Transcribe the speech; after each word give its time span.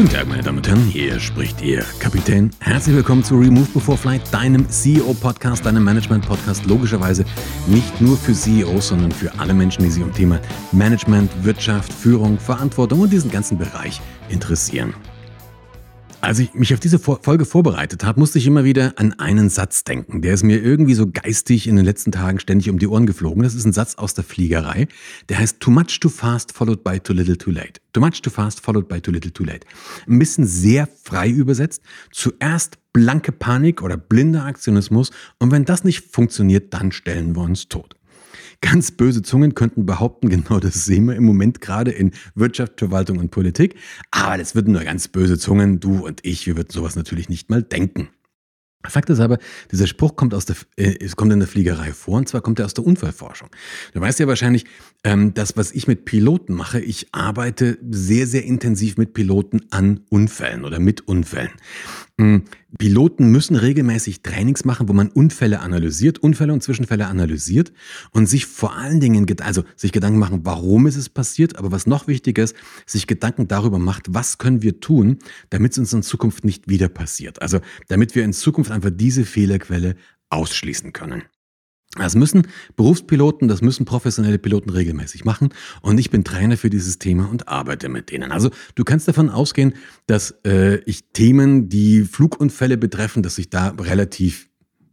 Guten 0.00 0.14
Tag, 0.14 0.28
meine 0.28 0.42
Damen 0.42 0.56
und 0.56 0.66
Herren, 0.66 0.86
hier 0.86 1.20
spricht 1.20 1.60
Ihr 1.60 1.84
Kapitän. 1.98 2.48
Herzlich 2.60 2.96
willkommen 2.96 3.22
zu 3.22 3.36
Remove 3.36 3.68
Before 3.74 3.98
Flight, 3.98 4.22
deinem 4.32 4.66
CEO-Podcast, 4.66 5.66
deinem 5.66 5.84
Management-Podcast. 5.84 6.64
Logischerweise 6.64 7.26
nicht 7.66 8.00
nur 8.00 8.16
für 8.16 8.32
CEOs, 8.32 8.88
sondern 8.88 9.12
für 9.12 9.30
alle 9.38 9.52
Menschen, 9.52 9.84
die 9.84 9.90
sich 9.90 10.02
um 10.02 10.10
Thema 10.14 10.40
Management, 10.72 11.30
Wirtschaft, 11.44 11.92
Führung, 11.92 12.38
Verantwortung 12.38 13.00
und 13.00 13.12
diesen 13.12 13.30
ganzen 13.30 13.58
Bereich 13.58 14.00
interessieren. 14.30 14.94
Als 16.22 16.38
ich 16.38 16.52
mich 16.52 16.74
auf 16.74 16.80
diese 16.80 16.98
Folge 16.98 17.46
vorbereitet 17.46 18.04
habe, 18.04 18.20
musste 18.20 18.38
ich 18.38 18.46
immer 18.46 18.62
wieder 18.62 18.92
an 18.96 19.14
einen 19.14 19.48
Satz 19.48 19.84
denken. 19.84 20.20
Der 20.20 20.34
ist 20.34 20.42
mir 20.42 20.62
irgendwie 20.62 20.92
so 20.92 21.10
geistig 21.10 21.66
in 21.66 21.76
den 21.76 21.84
letzten 21.84 22.12
Tagen 22.12 22.38
ständig 22.38 22.68
um 22.68 22.78
die 22.78 22.86
Ohren 22.86 23.06
geflogen. 23.06 23.42
Das 23.42 23.54
ist 23.54 23.64
ein 23.64 23.72
Satz 23.72 23.94
aus 23.94 24.12
der 24.12 24.24
Fliegerei. 24.24 24.86
Der 25.30 25.38
heißt 25.38 25.60
Too 25.60 25.70
much 25.70 25.98
too 25.98 26.10
fast 26.10 26.52
followed 26.52 26.84
by 26.84 27.00
too 27.00 27.14
little 27.14 27.38
too 27.38 27.50
late. 27.50 27.80
Too 27.94 28.00
much 28.00 28.20
too 28.20 28.30
fast 28.30 28.60
followed 28.60 28.86
by 28.86 29.00
too 29.00 29.10
little 29.10 29.32
too 29.32 29.44
late. 29.44 29.66
Ein 30.06 30.18
bisschen 30.18 30.46
sehr 30.46 30.88
frei 31.02 31.30
übersetzt. 31.30 31.82
Zuerst 32.12 32.76
blanke 32.92 33.32
Panik 33.32 33.80
oder 33.82 33.96
blinder 33.96 34.44
Aktionismus. 34.44 35.10
Und 35.38 35.52
wenn 35.52 35.64
das 35.64 35.84
nicht 35.84 36.12
funktioniert, 36.12 36.74
dann 36.74 36.92
stellen 36.92 37.34
wir 37.34 37.42
uns 37.42 37.68
tot. 37.68 37.96
Ganz 38.62 38.90
böse 38.90 39.22
Zungen 39.22 39.54
könnten 39.54 39.86
behaupten, 39.86 40.28
genau 40.28 40.60
das 40.60 40.84
sehen 40.84 41.06
wir 41.06 41.16
im 41.16 41.24
Moment 41.24 41.60
gerade 41.60 41.90
in 41.90 42.12
Wirtschaft, 42.34 42.78
Verwaltung 42.78 43.18
und 43.18 43.30
Politik. 43.30 43.74
Aber 44.10 44.36
das 44.36 44.54
würden 44.54 44.72
nur 44.72 44.84
ganz 44.84 45.08
böse 45.08 45.38
Zungen, 45.38 45.80
du 45.80 46.06
und 46.06 46.20
ich, 46.24 46.46
wir 46.46 46.56
würden 46.56 46.70
sowas 46.70 46.94
natürlich 46.94 47.28
nicht 47.28 47.48
mal 47.48 47.62
denken. 47.62 48.10
Fakt 48.86 49.10
ist 49.10 49.20
aber, 49.20 49.38
dieser 49.70 49.86
Spruch 49.86 50.16
kommt, 50.16 50.32
aus 50.32 50.46
der, 50.46 50.56
äh, 50.76 51.06
kommt 51.14 51.32
in 51.32 51.38
der 51.38 51.48
Fliegerei 51.48 51.92
vor, 51.92 52.16
und 52.16 52.28
zwar 52.30 52.40
kommt 52.40 52.58
er 52.60 52.64
aus 52.64 52.72
der 52.72 52.86
Unfallforschung. 52.86 53.50
Du 53.92 54.00
weißt 54.00 54.18
ja 54.20 54.26
wahrscheinlich, 54.26 54.64
ähm, 55.04 55.34
das, 55.34 55.56
was 55.58 55.72
ich 55.72 55.86
mit 55.86 56.06
Piloten 56.06 56.54
mache, 56.54 56.80
ich 56.80 57.08
arbeite 57.12 57.78
sehr, 57.90 58.26
sehr 58.26 58.44
intensiv 58.44 58.96
mit 58.96 59.12
Piloten 59.12 59.66
an 59.70 60.00
Unfällen 60.08 60.64
oder 60.64 60.80
mit 60.80 61.06
Unfällen. 61.06 61.50
Piloten 62.78 63.30
müssen 63.30 63.56
regelmäßig 63.56 64.22
Trainings 64.22 64.64
machen, 64.64 64.88
wo 64.88 64.92
man 64.92 65.08
Unfälle 65.08 65.60
analysiert, 65.60 66.18
Unfälle 66.18 66.52
und 66.52 66.62
Zwischenfälle 66.62 67.06
analysiert 67.06 67.72
und 68.12 68.26
sich 68.26 68.46
vor 68.46 68.76
allen 68.76 69.00
Dingen, 69.00 69.26
also 69.40 69.64
sich 69.76 69.92
Gedanken 69.92 70.18
machen, 70.18 70.40
warum 70.44 70.86
ist 70.86 70.96
es 70.96 71.08
passiert, 71.08 71.56
aber 71.56 71.72
was 71.72 71.86
noch 71.86 72.06
wichtiger 72.06 72.42
ist, 72.42 72.54
sich 72.86 73.06
Gedanken 73.06 73.48
darüber 73.48 73.78
macht, 73.78 74.06
was 74.14 74.38
können 74.38 74.62
wir 74.62 74.80
tun, 74.80 75.18
damit 75.50 75.72
es 75.72 75.78
uns 75.78 75.92
in 75.92 76.02
Zukunft 76.02 76.44
nicht 76.44 76.68
wieder 76.68 76.88
passiert. 76.88 77.42
Also 77.42 77.60
damit 77.88 78.14
wir 78.14 78.24
in 78.24 78.32
Zukunft 78.32 78.70
einfach 78.70 78.90
diese 78.92 79.24
Fehlerquelle 79.24 79.96
ausschließen 80.28 80.92
können. 80.92 81.24
Das 81.96 82.14
müssen 82.14 82.46
Berufspiloten, 82.76 83.48
das 83.48 83.62
müssen 83.62 83.84
professionelle 83.84 84.38
Piloten 84.38 84.70
regelmäßig 84.70 85.24
machen. 85.24 85.48
Und 85.82 85.98
ich 85.98 86.10
bin 86.10 86.22
Trainer 86.22 86.56
für 86.56 86.70
dieses 86.70 87.00
Thema 87.00 87.28
und 87.28 87.48
arbeite 87.48 87.88
mit 87.88 88.12
denen. 88.12 88.30
Also 88.30 88.50
du 88.76 88.84
kannst 88.84 89.08
davon 89.08 89.28
ausgehen, 89.28 89.74
dass 90.06 90.36
äh, 90.46 90.76
ich 90.84 91.10
Themen, 91.12 91.68
die 91.68 92.04
Flugunfälle 92.04 92.76
betreffen, 92.76 93.24
dass 93.24 93.38
ich 93.38 93.50
da 93.50 93.70
relativ 93.70 94.49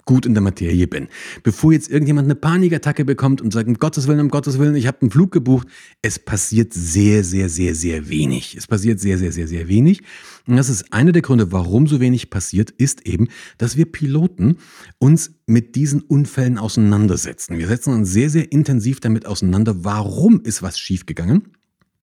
gut 0.07 0.25
in 0.25 0.33
der 0.33 0.41
Materie 0.41 0.87
bin. 0.87 1.07
Bevor 1.43 1.73
jetzt 1.73 1.91
irgendjemand 1.91 2.25
eine 2.25 2.33
Panikattacke 2.35 3.05
bekommt 3.05 3.41
und 3.41 3.53
sagt, 3.53 3.67
um 3.67 3.75
Gottes 3.75 4.07
Willen, 4.07 4.21
um 4.21 4.29
Gottes 4.29 4.57
Willen, 4.57 4.75
ich 4.75 4.87
habe 4.87 5.01
einen 5.01 5.11
Flug 5.11 5.31
gebucht, 5.31 5.67
es 6.01 6.17
passiert 6.17 6.73
sehr, 6.73 7.23
sehr, 7.23 7.49
sehr, 7.49 7.75
sehr 7.75 8.09
wenig. 8.09 8.55
Es 8.57 8.65
passiert 8.65 8.99
sehr, 8.99 9.19
sehr, 9.19 9.31
sehr, 9.31 9.47
sehr 9.47 9.67
wenig. 9.67 10.01
Und 10.47 10.55
das 10.57 10.69
ist 10.69 10.91
einer 10.91 11.11
der 11.11 11.21
Gründe, 11.21 11.51
warum 11.51 11.85
so 11.85 11.99
wenig 11.99 12.31
passiert, 12.31 12.71
ist 12.71 13.05
eben, 13.05 13.27
dass 13.59 13.77
wir 13.77 13.85
Piloten 13.85 14.57
uns 14.97 15.35
mit 15.45 15.75
diesen 15.75 16.01
Unfällen 16.01 16.57
auseinandersetzen. 16.57 17.57
Wir 17.57 17.67
setzen 17.67 17.93
uns 17.93 18.11
sehr, 18.11 18.29
sehr 18.29 18.51
intensiv 18.51 18.99
damit 18.99 19.27
auseinander, 19.27 19.83
warum 19.83 20.41
ist 20.41 20.63
was 20.63 20.79
schiefgegangen 20.79 21.56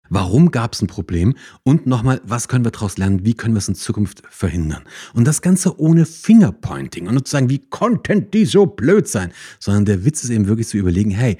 Warum 0.09 0.51
gab 0.51 0.73
es 0.73 0.81
ein 0.81 0.87
Problem? 0.87 1.35
Und 1.63 1.87
nochmal, 1.87 2.21
was 2.23 2.47
können 2.47 2.63
wir 2.63 2.71
daraus 2.71 2.97
lernen? 2.97 3.25
Wie 3.25 3.33
können 3.33 3.55
wir 3.55 3.59
es 3.59 3.67
in 3.67 3.75
Zukunft 3.75 4.23
verhindern? 4.29 4.83
Und 5.13 5.25
das 5.25 5.41
Ganze 5.41 5.79
ohne 5.79 6.05
Fingerpointing 6.05 7.07
und 7.07 7.27
zu 7.27 7.31
sagen, 7.31 7.49
wie 7.49 7.59
konnten 7.59 8.29
die 8.31 8.45
so 8.45 8.65
blöd 8.65 9.07
sein? 9.07 9.31
Sondern 9.59 9.85
der 9.85 10.05
Witz 10.05 10.23
ist 10.23 10.29
eben 10.29 10.47
wirklich 10.47 10.67
zu 10.67 10.77
überlegen, 10.77 11.11
hey, 11.11 11.37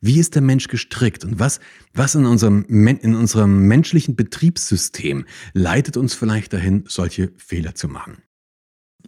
wie 0.00 0.18
ist 0.18 0.34
der 0.34 0.42
Mensch 0.42 0.68
gestrickt? 0.68 1.24
Und 1.24 1.38
was, 1.38 1.60
was 1.94 2.14
in 2.14 2.26
unserem, 2.26 2.64
in 2.64 3.14
unserem 3.14 3.66
menschlichen 3.66 4.16
Betriebssystem 4.16 5.26
leitet 5.52 5.96
uns 5.96 6.14
vielleicht 6.14 6.52
dahin, 6.52 6.84
solche 6.88 7.32
Fehler 7.36 7.74
zu 7.74 7.88
machen? 7.88 8.25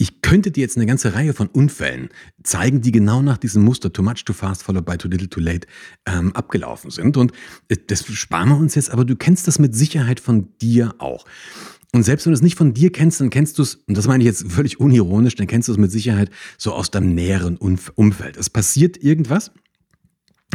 Ich 0.01 0.23
könnte 0.23 0.53
dir 0.53 0.61
jetzt 0.61 0.77
eine 0.77 0.87
ganze 0.87 1.15
Reihe 1.15 1.35
von 1.35 1.49
Unfällen 1.49 2.09
zeigen, 2.45 2.81
die 2.81 2.93
genau 2.93 3.21
nach 3.21 3.37
diesem 3.37 3.65
Muster 3.65 3.93
too 3.93 4.03
much 4.03 4.25
too 4.25 4.33
fast 4.33 4.63
followed 4.63 4.87
by 4.87 4.97
too 4.97 5.09
little 5.09 5.29
too 5.29 5.41
late 5.41 5.67
ähm, 6.07 6.35
abgelaufen 6.35 6.91
sind. 6.91 7.17
Und 7.17 7.33
äh, 7.69 7.77
das 7.87 8.07
sparen 8.07 8.51
wir 8.51 8.57
uns 8.57 8.77
jetzt, 8.77 8.91
aber 8.91 9.05
du 9.05 9.17
kennst 9.17 9.49
das 9.49 9.59
mit 9.59 9.75
Sicherheit 9.75 10.21
von 10.21 10.57
dir 10.61 10.95
auch. 10.99 11.25
Und 11.93 12.05
selbst 12.05 12.27
wenn 12.27 12.33
du 12.33 12.37
es 12.37 12.43
nicht 12.43 12.57
von 12.57 12.75
dir 12.75 12.93
kennst, 12.93 13.21
dann 13.21 13.31
kennst 13.31 13.59
du 13.59 13.63
es, 13.63 13.75
und 13.75 13.97
das 13.97 14.07
meine 14.07 14.23
ich 14.23 14.27
jetzt 14.27 14.51
völlig 14.53 14.79
unironisch, 14.79 15.35
dann 15.35 15.47
kennst 15.47 15.69
du 15.69 15.73
es 15.73 15.79
mit 15.79 15.91
Sicherheit 15.91 16.31
so 16.59 16.75
aus 16.75 16.91
deinem 16.91 17.15
näheren 17.15 17.57
Umfeld. 17.57 18.37
Es 18.37 18.51
passiert 18.51 19.03
irgendwas 19.03 19.51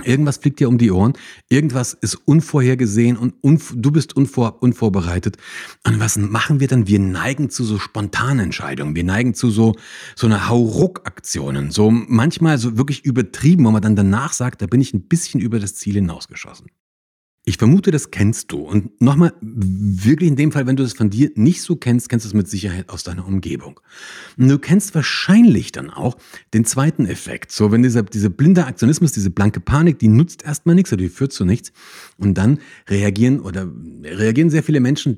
Irgendwas 0.06 0.38
fliegt 0.38 0.59
dir 0.59 0.69
um 0.69 0.78
die 0.78 0.91
Ohren, 0.91 1.14
irgendwas 1.50 1.94
ist 1.94 2.16
unvorhergesehen 2.25 3.18
und 3.18 3.36
unv 3.41 3.74
du 3.75 3.91
bist 3.91 4.16
unvor 4.16 4.62
unvorbereitet. 4.62 5.38
Und 5.86 6.00
was 6.00 6.18
machen 6.18 6.59
wir 6.59 6.68
dann? 6.68 6.88
Wir 6.88 7.00
neigen 7.00 7.50
zu 7.50 7.64
so 7.64 7.80
spontanen 7.80 8.40
Entscheidungen. 8.40 8.96
Wir 8.96 9.03
neigen 9.03 9.34
zu 9.34 9.50
so, 9.50 9.75
so 10.16 10.28
einer 10.28 10.47
Hauruck-Aktionen. 10.50 11.72
So 11.72 11.92
manchmal 11.92 12.58
so 12.58 12.78
wirklich 12.78 13.06
übertrieben, 13.06 13.66
wo 13.66 13.72
man 13.72 13.81
dann 13.81 13.96
danach 13.96 14.34
sagt, 14.34 14.62
da 14.62 14.68
bin 14.68 14.81
ich 14.81 14.94
ein 14.94 15.08
bisschen 15.08 15.40
über 15.40 15.59
das 15.59 15.75
Ziel 15.75 15.96
hinausgeschossen. 15.96 16.68
Ich 17.46 17.58
vermute, 17.58 17.92
das 17.92 18.09
kennst 18.09 18.54
du. 18.54 18.59
Und 18.59 19.02
nochmal, 19.02 19.34
wirklich 19.42 20.30
in 20.30 20.38
dem 20.38 20.54
Fall, 20.54 20.66
wenn 20.66 20.78
du 20.78 20.84
das 20.84 20.94
von 20.94 21.09
dir 21.09 21.30
nicht 21.36 21.62
so 21.62 21.76
kennst, 21.76 22.08
kennst 22.08 22.26
du 22.26 22.30
es 22.30 22.34
mit 22.34 22.48
Sicherheit 22.48 22.90
aus 22.90 23.04
deiner 23.04 23.28
Umgebung. 23.28 23.81
Und 24.38 24.48
du 24.48 24.58
kennst 24.58 24.96
wahrscheinlich 24.96 25.74
dann 25.74 25.90
auch 25.90 26.18
den 26.54 26.64
zweiten 26.64 27.06
Effekt. 27.06 27.52
So, 27.52 27.72
wenn 27.74 27.84
dieser, 27.84 28.04
dieser 28.04 28.30
blinde 28.30 28.66
Aktionismus, 28.66 29.12
diese 29.12 29.30
blanke 29.30 29.59
Panik, 29.59 30.00
die 30.00 30.08
nutzt 30.08 30.46
erstmal 30.46 30.76
nichts 30.76 30.94
oder 30.94 31.02
die 31.02 31.09
führt 31.09 31.34
zu 31.34 31.44
nichts. 31.44 31.74
Und 32.18 32.38
dann 32.38 32.59
reagieren 32.88 33.42
oder 33.42 33.68
reagieren 34.04 34.50
sehr 34.50 34.64
viele 34.64 34.80
Menschen 34.80 35.18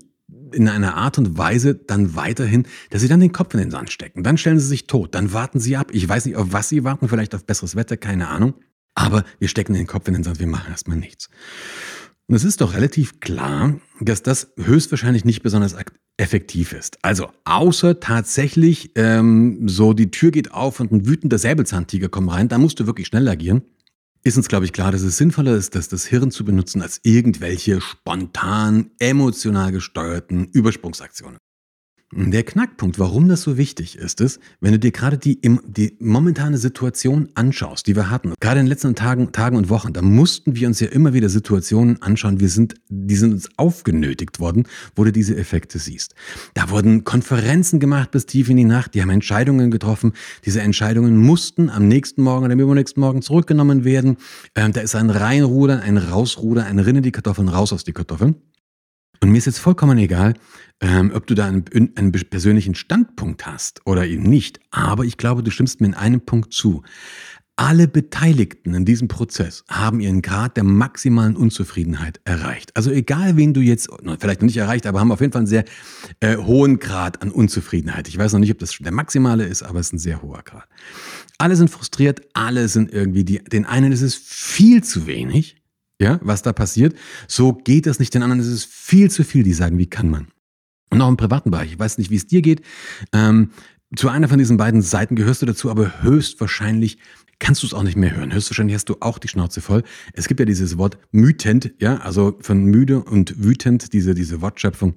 in 0.51 0.67
einer 0.67 0.95
Art 0.95 1.19
und 1.19 1.37
Weise 1.37 1.75
dann 1.75 2.15
weiterhin, 2.15 2.65
dass 2.89 3.01
sie 3.01 3.07
dann 3.07 3.19
den 3.19 3.33
Kopf 3.33 3.53
in 3.53 3.59
den 3.59 3.69
Sand 3.71 3.91
stecken. 3.91 4.23
Dann 4.23 4.39
stellen 4.39 4.59
sie 4.59 4.67
sich 4.67 4.87
tot, 4.87 5.13
dann 5.13 5.31
warten 5.33 5.59
sie 5.59 5.77
ab. 5.77 5.89
Ich 5.91 6.09
weiß 6.09 6.25
nicht, 6.25 6.37
auf 6.37 6.47
was 6.51 6.69
sie 6.69 6.83
warten, 6.83 7.07
vielleicht 7.07 7.35
auf 7.35 7.45
besseres 7.45 7.75
Wetter, 7.75 7.97
keine 7.97 8.29
Ahnung. 8.29 8.55
Aber 8.95 9.25
wir 9.39 9.49
stecken 9.49 9.73
den 9.73 9.85
Kopf 9.85 10.07
in 10.07 10.15
den 10.15 10.23
Sand, 10.23 10.39
wir 10.39 10.47
machen 10.47 10.71
erstmal 10.71 10.97
nichts. 10.97 11.29
Und 12.27 12.35
es 12.35 12.43
ist 12.43 12.61
doch 12.61 12.73
relativ 12.73 13.19
klar, 13.19 13.79
dass 13.99 14.23
das 14.23 14.53
höchstwahrscheinlich 14.57 15.25
nicht 15.25 15.43
besonders 15.43 15.75
effektiv 16.17 16.73
ist. 16.73 16.97
Also 17.03 17.29
außer 17.43 17.99
tatsächlich 17.99 18.91
ähm, 18.95 19.67
so 19.67 19.93
die 19.93 20.09
Tür 20.09 20.31
geht 20.31 20.51
auf 20.51 20.79
und 20.79 20.91
ein 20.91 21.05
wütender 21.05 21.37
Säbelzahntiger 21.37 22.09
kommt 22.09 22.31
rein, 22.31 22.47
da 22.47 22.57
musst 22.57 22.79
du 22.79 22.87
wirklich 22.87 23.07
schnell 23.07 23.27
agieren. 23.27 23.61
Ist 24.23 24.37
uns, 24.37 24.47
glaube 24.47 24.65
ich, 24.65 24.73
klar, 24.73 24.91
dass 24.91 25.01
es 25.01 25.17
sinnvoller 25.17 25.55
ist, 25.55 25.75
dass 25.75 25.87
das 25.87 26.07
Hirn 26.07 26.31
zu 26.31 26.45
benutzen 26.45 26.81
als 26.81 26.99
irgendwelche 27.03 27.79
spontan, 27.79 28.89
emotional 28.97 29.71
gesteuerten 29.71 30.45
Übersprungsaktionen. 30.45 31.37
Der 32.13 32.43
Knackpunkt, 32.43 32.99
warum 32.99 33.27
das 33.27 33.41
so 33.41 33.57
wichtig 33.57 33.97
ist, 33.97 34.21
ist, 34.21 34.39
wenn 34.61 34.71
du 34.71 34.77
dir 34.77 34.91
gerade 34.91 35.17
die, 35.17 35.41
die 35.41 35.97
momentane 35.99 36.59
Situation 36.59 37.29
anschaust, 37.33 37.87
die 37.87 37.95
wir 37.95 38.11
hatten, 38.11 38.35
gerade 38.39 38.59
in 38.59 38.67
den 38.67 38.69
letzten 38.69 38.93
Tagen, 38.93 39.31
Tagen 39.31 39.57
und 39.57 39.69
Wochen, 39.69 39.91
da 39.91 40.03
mussten 40.03 40.55
wir 40.55 40.67
uns 40.67 40.79
ja 40.79 40.87
immer 40.87 41.13
wieder 41.13 41.29
Situationen 41.29 41.99
anschauen, 42.03 42.39
wir 42.39 42.49
sind, 42.49 42.75
die 42.89 43.15
sind 43.15 43.33
uns 43.33 43.49
aufgenötigt 43.57 44.39
worden, 44.39 44.67
wo 44.95 45.03
du 45.03 45.11
diese 45.11 45.35
Effekte 45.35 45.79
siehst. 45.79 46.13
Da 46.53 46.69
wurden 46.69 47.05
Konferenzen 47.05 47.79
gemacht 47.79 48.11
bis 48.11 48.27
tief 48.27 48.49
in 48.49 48.57
die 48.57 48.65
Nacht, 48.65 48.93
die 48.93 49.01
haben 49.01 49.09
Entscheidungen 49.09 49.71
getroffen. 49.71 50.13
Diese 50.45 50.61
Entscheidungen 50.61 51.17
mussten 51.17 51.71
am 51.71 51.87
nächsten 51.87 52.21
Morgen 52.21 52.45
oder 52.45 52.53
am 52.53 52.59
übernächsten 52.59 53.01
Morgen 53.01 53.23
zurückgenommen 53.23 53.83
werden. 53.83 54.17
Ähm, 54.53 54.73
da 54.73 54.81
ist 54.81 54.93
ein 54.93 55.09
Reinrudern, 55.09 55.79
ein 55.79 55.97
Rausrudern, 55.97 56.65
ein 56.65 56.77
Rinne 56.77 57.01
die 57.01 57.11
Kartoffeln, 57.11 57.49
raus 57.49 57.73
aus 57.73 57.83
die 57.83 57.93
Kartoffeln. 57.93 58.35
Und 59.21 59.31
mir 59.31 59.37
ist 59.37 59.45
jetzt 59.45 59.59
vollkommen 59.59 59.97
egal, 59.97 60.33
ähm, 60.81 61.11
ob 61.13 61.27
du 61.27 61.35
da 61.35 61.45
einen, 61.45 61.65
einen 61.95 62.11
persönlichen 62.11 62.75
Standpunkt 62.75 63.45
hast 63.45 63.81
oder 63.85 64.05
eben 64.05 64.23
nicht. 64.23 64.59
Aber 64.71 65.05
ich 65.05 65.17
glaube, 65.17 65.43
du 65.43 65.51
stimmst 65.51 65.81
mir 65.81 65.87
in 65.87 65.93
einem 65.93 66.21
Punkt 66.21 66.53
zu. 66.53 66.83
Alle 67.57 67.87
Beteiligten 67.87 68.73
in 68.73 68.83
diesem 68.83 69.07
Prozess 69.07 69.63
haben 69.69 70.01
ihren 70.01 70.21
Grad 70.21 70.57
der 70.57 70.65
maximalen 70.65 71.37
Unzufriedenheit 71.37 72.19
erreicht. 72.25 72.75
Also 72.75 72.91
egal, 72.91 73.37
wen 73.37 73.53
du 73.53 73.61
jetzt, 73.61 73.87
vielleicht 74.19 74.41
noch 74.41 74.47
nicht 74.47 74.57
erreicht, 74.57 74.85
aber 74.85 74.99
haben 74.99 75.13
auf 75.13 75.21
jeden 75.21 75.31
Fall 75.31 75.39
einen 75.39 75.47
sehr 75.47 75.63
äh, 76.19 76.35
hohen 76.35 76.79
Grad 76.79 77.21
an 77.21 77.31
Unzufriedenheit. 77.31 78.09
Ich 78.09 78.17
weiß 78.17 78.33
noch 78.33 78.41
nicht, 78.41 78.51
ob 78.51 78.59
das 78.59 78.73
schon 78.73 78.83
der 78.83 78.91
maximale 78.91 79.45
ist, 79.45 79.63
aber 79.63 79.79
es 79.79 79.87
ist 79.87 79.93
ein 79.93 79.99
sehr 79.99 80.21
hoher 80.21 80.43
Grad. 80.43 80.67
Alle 81.37 81.55
sind 81.55 81.69
frustriert, 81.69 82.23
alle 82.33 82.67
sind 82.67 82.91
irgendwie, 82.91 83.23
die, 83.23 83.41
den 83.41 83.65
einen 83.65 83.93
ist 83.93 84.01
es 84.01 84.15
viel 84.15 84.83
zu 84.83 85.07
wenig, 85.07 85.55
ja, 85.99 86.19
was 86.21 86.41
da 86.41 86.53
passiert. 86.53 86.95
So 87.27 87.53
geht 87.53 87.85
das 87.85 87.99
nicht, 87.99 88.13
den 88.13 88.23
anderen 88.23 88.41
ist 88.41 88.47
es 88.47 88.65
viel 88.65 89.09
zu 89.09 89.23
viel, 89.23 89.43
die 89.43 89.53
sagen, 89.53 89.77
wie 89.77 89.87
kann 89.87 90.09
man. 90.09 90.27
Und 90.89 91.01
auch 91.01 91.09
im 91.09 91.17
privaten 91.17 91.51
Bereich. 91.51 91.71
Ich 91.71 91.79
weiß 91.79 91.97
nicht, 91.97 92.09
wie 92.09 92.15
es 92.15 92.27
dir 92.27 92.41
geht. 92.41 92.61
Ähm, 93.11 93.51
zu 93.95 94.09
einer 94.09 94.27
von 94.27 94.39
diesen 94.39 94.57
beiden 94.57 94.81
Seiten 94.81 95.15
gehörst 95.15 95.41
du 95.41 95.45
dazu, 95.45 95.69
aber 95.69 96.03
höchstwahrscheinlich 96.03 96.97
kannst 97.39 97.63
du 97.63 97.67
es 97.67 97.73
auch 97.73 97.83
nicht 97.83 97.97
mehr 97.97 98.15
hören. 98.15 98.33
Höchstwahrscheinlich 98.33 98.75
hast 98.75 98.89
du 98.89 98.97
auch 98.99 99.19
die 99.19 99.27
Schnauze 99.27 99.61
voll. 99.61 99.83
Es 100.13 100.27
gibt 100.27 100.39
ja 100.39 100.45
dieses 100.45 100.77
Wort 100.77 100.97
mütend, 101.11 101.73
ja, 101.79 101.97
also 101.97 102.37
von 102.41 102.63
müde 102.63 103.03
und 103.03 103.43
wütend, 103.43 103.93
diese, 103.93 104.13
diese 104.13 104.41
Wortschöpfung. 104.41 104.95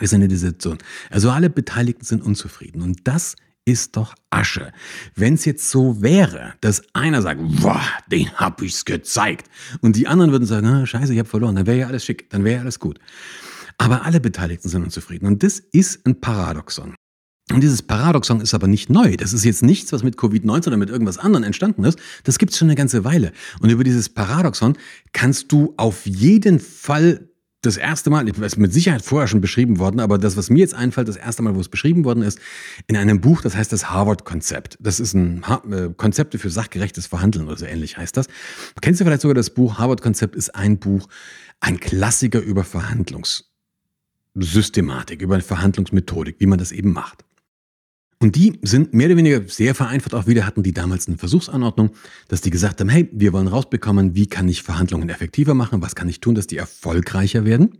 In 0.00 0.28
dieser 0.28 0.48
Situation. 0.48 0.78
Also 1.10 1.30
alle 1.30 1.48
Beteiligten 1.48 2.04
sind 2.04 2.20
unzufrieden. 2.20 2.82
Und 2.82 3.06
das 3.06 3.36
ist 3.64 3.96
doch 3.96 4.14
Asche. 4.30 4.72
Wenn 5.14 5.34
es 5.34 5.44
jetzt 5.44 5.70
so 5.70 6.02
wäre, 6.02 6.54
dass 6.60 6.82
einer 6.94 7.22
sagt, 7.22 7.40
boah, 7.60 7.82
den 8.10 8.30
hab 8.32 8.60
ich's 8.62 8.84
gezeigt, 8.84 9.48
und 9.80 9.96
die 9.96 10.06
anderen 10.06 10.32
würden 10.32 10.46
sagen, 10.46 10.66
ah, 10.66 10.86
scheiße, 10.86 11.12
ich 11.12 11.18
hab 11.18 11.28
verloren, 11.28 11.56
dann 11.56 11.66
wäre 11.66 11.78
ja 11.78 11.86
alles 11.86 12.04
schick, 12.04 12.30
dann 12.30 12.44
wäre 12.44 12.56
ja 12.56 12.60
alles 12.60 12.78
gut. 12.78 12.98
Aber 13.78 14.04
alle 14.04 14.20
Beteiligten 14.20 14.68
sind 14.68 14.82
unzufrieden. 14.84 15.26
Und 15.26 15.42
das 15.42 15.58
ist 15.58 16.06
ein 16.06 16.20
Paradoxon. 16.20 16.94
Und 17.52 17.60
dieses 17.60 17.82
Paradoxon 17.82 18.40
ist 18.40 18.54
aber 18.54 18.68
nicht 18.68 18.88
neu. 18.88 19.16
Das 19.16 19.34
ist 19.34 19.44
jetzt 19.44 19.62
nichts, 19.62 19.92
was 19.92 20.02
mit 20.02 20.16
Covid-19 20.16 20.68
oder 20.68 20.76
mit 20.78 20.88
irgendwas 20.88 21.18
anderem 21.18 21.44
entstanden 21.44 21.84
ist. 21.84 21.98
Das 22.22 22.38
gibt 22.38 22.52
es 22.52 22.58
schon 22.58 22.68
eine 22.68 22.74
ganze 22.74 23.04
Weile. 23.04 23.32
Und 23.60 23.68
über 23.68 23.84
dieses 23.84 24.08
Paradoxon 24.08 24.78
kannst 25.12 25.52
du 25.52 25.74
auf 25.76 26.06
jeden 26.06 26.58
Fall 26.58 27.28
das 27.66 27.76
erste 27.76 28.10
Mal, 28.10 28.28
ist 28.28 28.58
mit 28.58 28.72
Sicherheit 28.72 29.02
vorher 29.02 29.28
schon 29.28 29.40
beschrieben 29.40 29.78
worden, 29.78 30.00
aber 30.00 30.18
das, 30.18 30.36
was 30.36 30.50
mir 30.50 30.60
jetzt 30.60 30.74
einfällt, 30.74 31.08
das 31.08 31.16
erste 31.16 31.42
Mal, 31.42 31.54
wo 31.54 31.60
es 31.60 31.68
beschrieben 31.68 32.04
worden 32.04 32.22
ist, 32.22 32.38
in 32.86 32.96
einem 32.96 33.20
Buch, 33.20 33.40
das 33.40 33.56
heißt 33.56 33.72
das 33.72 33.90
Harvard-Konzept. 33.90 34.78
Das 34.80 35.00
ist 35.00 35.14
ein 35.14 35.46
ha 35.46 35.62
äh, 35.70 35.90
Konzepte 35.96 36.38
für 36.38 36.50
sachgerechtes 36.50 37.06
Verhandeln 37.06 37.46
oder 37.46 37.56
so 37.56 37.66
ähnlich 37.66 37.96
heißt 37.96 38.16
das. 38.16 38.26
Kennst 38.80 39.00
du 39.00 39.04
vielleicht 39.04 39.22
sogar 39.22 39.34
das 39.34 39.50
Buch? 39.50 39.78
Harvard-Konzept 39.78 40.36
ist 40.36 40.54
ein 40.54 40.78
Buch, 40.78 41.08
ein 41.60 41.80
Klassiker 41.80 42.40
über 42.40 42.64
Verhandlungssystematik, 42.64 45.22
über 45.22 45.40
Verhandlungsmethodik, 45.40 46.36
wie 46.38 46.46
man 46.46 46.58
das 46.58 46.72
eben 46.72 46.92
macht. 46.92 47.24
Und 48.20 48.36
die 48.36 48.58
sind 48.62 48.94
mehr 48.94 49.08
oder 49.08 49.16
weniger 49.16 49.42
sehr 49.46 49.74
vereinfacht 49.74 50.14
auch 50.14 50.26
wieder, 50.26 50.46
hatten 50.46 50.62
die 50.62 50.72
damals 50.72 51.08
eine 51.08 51.18
Versuchsanordnung, 51.18 51.90
dass 52.28 52.40
die 52.40 52.50
gesagt 52.50 52.80
haben, 52.80 52.88
hey, 52.88 53.08
wir 53.12 53.32
wollen 53.32 53.48
rausbekommen, 53.48 54.14
wie 54.14 54.26
kann 54.26 54.48
ich 54.48 54.62
Verhandlungen 54.62 55.08
effektiver 55.08 55.54
machen, 55.54 55.82
was 55.82 55.94
kann 55.94 56.08
ich 56.08 56.20
tun, 56.20 56.34
dass 56.34 56.46
die 56.46 56.56
erfolgreicher 56.56 57.44
werden. 57.44 57.78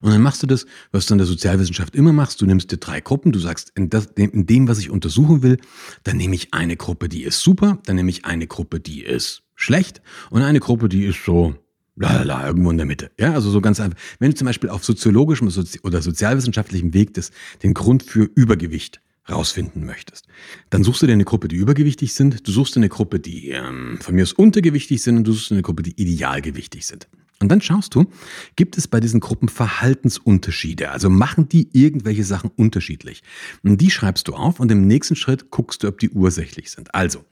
Und 0.00 0.10
dann 0.10 0.20
machst 0.20 0.42
du 0.42 0.48
das, 0.48 0.66
was 0.90 1.06
du 1.06 1.14
in 1.14 1.18
der 1.18 1.26
Sozialwissenschaft 1.28 1.94
immer 1.94 2.12
machst. 2.12 2.40
Du 2.40 2.46
nimmst 2.46 2.72
dir 2.72 2.78
drei 2.78 3.00
Gruppen, 3.00 3.30
du 3.30 3.38
sagst, 3.38 3.70
in, 3.76 3.88
das, 3.88 4.06
in 4.16 4.46
dem, 4.46 4.66
was 4.66 4.78
ich 4.78 4.90
untersuchen 4.90 5.42
will, 5.42 5.58
dann 6.02 6.16
nehme 6.16 6.34
ich 6.34 6.52
eine 6.52 6.76
Gruppe, 6.76 7.08
die 7.08 7.22
ist 7.22 7.40
super, 7.40 7.78
dann 7.86 7.96
nehme 7.96 8.10
ich 8.10 8.24
eine 8.24 8.48
Gruppe, 8.48 8.80
die 8.80 9.02
ist 9.04 9.42
schlecht 9.54 10.02
und 10.30 10.42
eine 10.42 10.58
Gruppe, 10.58 10.88
die 10.88 11.04
ist 11.04 11.24
so, 11.24 11.54
lalala, 11.94 12.46
irgendwo 12.46 12.70
in 12.70 12.78
der 12.78 12.86
Mitte. 12.86 13.12
Ja, 13.18 13.34
also 13.34 13.50
so 13.50 13.60
ganz 13.60 13.78
einfach. 13.78 13.98
Wenn 14.18 14.32
du 14.32 14.36
zum 14.36 14.46
Beispiel 14.46 14.70
auf 14.70 14.84
soziologischem 14.84 15.48
oder 15.84 16.02
sozialwissenschaftlichem 16.02 16.94
Weg 16.94 17.14
das, 17.14 17.30
den 17.62 17.72
Grund 17.72 18.02
für 18.02 18.24
Übergewicht 18.34 19.00
rausfinden 19.28 19.84
möchtest. 19.84 20.26
Dann 20.70 20.84
suchst 20.84 21.02
du 21.02 21.06
dir 21.06 21.12
eine 21.12 21.24
Gruppe, 21.24 21.48
die 21.48 21.56
übergewichtig 21.56 22.14
sind, 22.14 22.46
du 22.46 22.52
suchst 22.52 22.74
dir 22.74 22.80
eine 22.80 22.88
Gruppe, 22.88 23.20
die 23.20 23.50
ähm, 23.50 23.98
von 24.00 24.14
mir 24.14 24.22
aus 24.22 24.32
untergewichtig 24.32 25.02
sind 25.02 25.16
und 25.16 25.24
du 25.24 25.32
suchst 25.32 25.50
dir 25.50 25.56
eine 25.56 25.62
Gruppe, 25.62 25.82
die 25.82 26.00
idealgewichtig 26.00 26.86
sind. 26.86 27.08
Und 27.42 27.48
dann 27.48 27.60
schaust 27.60 27.94
du, 27.96 28.06
gibt 28.54 28.78
es 28.78 28.86
bei 28.86 29.00
diesen 29.00 29.18
Gruppen 29.18 29.48
Verhaltensunterschiede? 29.48 30.90
Also 30.90 31.10
machen 31.10 31.48
die 31.48 31.68
irgendwelche 31.72 32.22
Sachen 32.22 32.50
unterschiedlich? 32.54 33.22
Und 33.64 33.80
die 33.80 33.90
schreibst 33.90 34.28
du 34.28 34.34
auf 34.34 34.60
und 34.60 34.70
im 34.70 34.86
nächsten 34.86 35.16
Schritt 35.16 35.50
guckst 35.50 35.82
du, 35.82 35.88
ob 35.88 35.98
die 35.98 36.10
ursächlich 36.10 36.70
sind. 36.70 36.94
Also, 36.94 37.24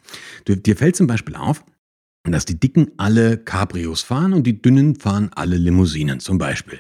du, 0.47 0.57
dir 0.57 0.77
fällt 0.77 0.97
zum 0.97 1.07
Beispiel 1.07 1.37
auf, 1.37 1.65
dass 2.25 2.45
die 2.45 2.61
Dicken 2.61 2.91
alle 2.99 3.39
Cabrios 3.39 4.03
fahren 4.03 4.33
und 4.33 4.47
die 4.47 4.61
Dünnen 4.61 4.95
fahren 4.95 5.31
alle 5.35 5.57
Limousinen 5.57 6.21
zum 6.21 6.39
Beispiel. 6.39 6.79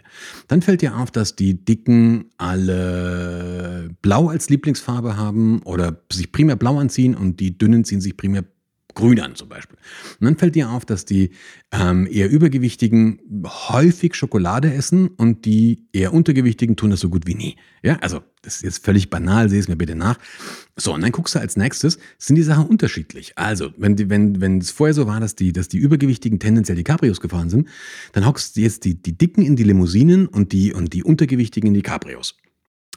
Dann 0.48 0.62
fällt 0.62 0.82
dir 0.82 0.96
auf, 0.96 1.10
dass 1.10 1.34
die 1.34 1.64
Dicken 1.64 2.26
alle 2.36 3.90
Blau 4.02 4.28
als 4.28 4.50
Lieblingsfarbe 4.50 5.16
haben 5.16 5.62
oder 5.62 6.02
sich 6.12 6.30
primär 6.30 6.56
blau 6.56 6.78
anziehen 6.78 7.14
und 7.14 7.40
die 7.40 7.56
Dünnen 7.56 7.84
ziehen 7.84 8.00
sich 8.00 8.16
primär 8.16 8.44
grün 8.94 9.20
an 9.20 9.34
zum 9.34 9.48
Beispiel. 9.48 9.76
Und 10.20 10.24
dann 10.24 10.36
fällt 10.36 10.54
dir 10.54 10.70
auf, 10.70 10.84
dass 10.84 11.04
die 11.04 11.30
ähm, 11.72 12.08
eher 12.10 12.30
Übergewichtigen 12.30 13.20
häufig 13.44 14.14
Schokolade 14.14 14.72
essen 14.72 15.08
und 15.08 15.44
die 15.44 15.86
eher 15.92 16.12
Untergewichtigen 16.12 16.76
tun 16.76 16.90
das 16.90 17.00
so 17.00 17.08
gut 17.08 17.26
wie 17.26 17.34
nie. 17.34 17.56
Ja, 17.82 17.96
also 18.00 18.22
das 18.42 18.56
ist 18.56 18.62
jetzt 18.62 18.84
völlig 18.84 19.10
banal, 19.10 19.48
seh 19.48 19.58
es 19.58 19.68
mir 19.68 19.76
bitte 19.76 19.94
nach. 19.94 20.18
So, 20.76 20.94
und 20.94 21.02
dann 21.02 21.12
guckst 21.12 21.34
du 21.34 21.38
als 21.38 21.56
nächstes, 21.56 21.98
sind 22.18 22.36
die 22.36 22.42
Sachen 22.42 22.66
unterschiedlich. 22.66 23.32
Also, 23.36 23.70
wenn, 23.76 23.96
die, 23.96 24.08
wenn, 24.08 24.40
wenn 24.40 24.58
es 24.58 24.70
vorher 24.70 24.94
so 24.94 25.06
war, 25.06 25.20
dass 25.20 25.34
die, 25.34 25.52
dass 25.52 25.68
die 25.68 25.78
Übergewichtigen 25.78 26.38
tendenziell 26.38 26.76
die 26.76 26.84
Cabrios 26.84 27.20
gefahren 27.20 27.50
sind, 27.50 27.68
dann 28.12 28.26
hockst 28.26 28.56
du 28.56 28.60
jetzt 28.60 28.84
die, 28.84 29.00
die 29.00 29.16
Dicken 29.16 29.42
in 29.42 29.56
die 29.56 29.64
Limousinen 29.64 30.26
und 30.26 30.52
die, 30.52 30.72
und 30.72 30.92
die 30.92 31.04
Untergewichtigen 31.04 31.68
in 31.68 31.74
die 31.74 31.82
Cabrios 31.82 32.36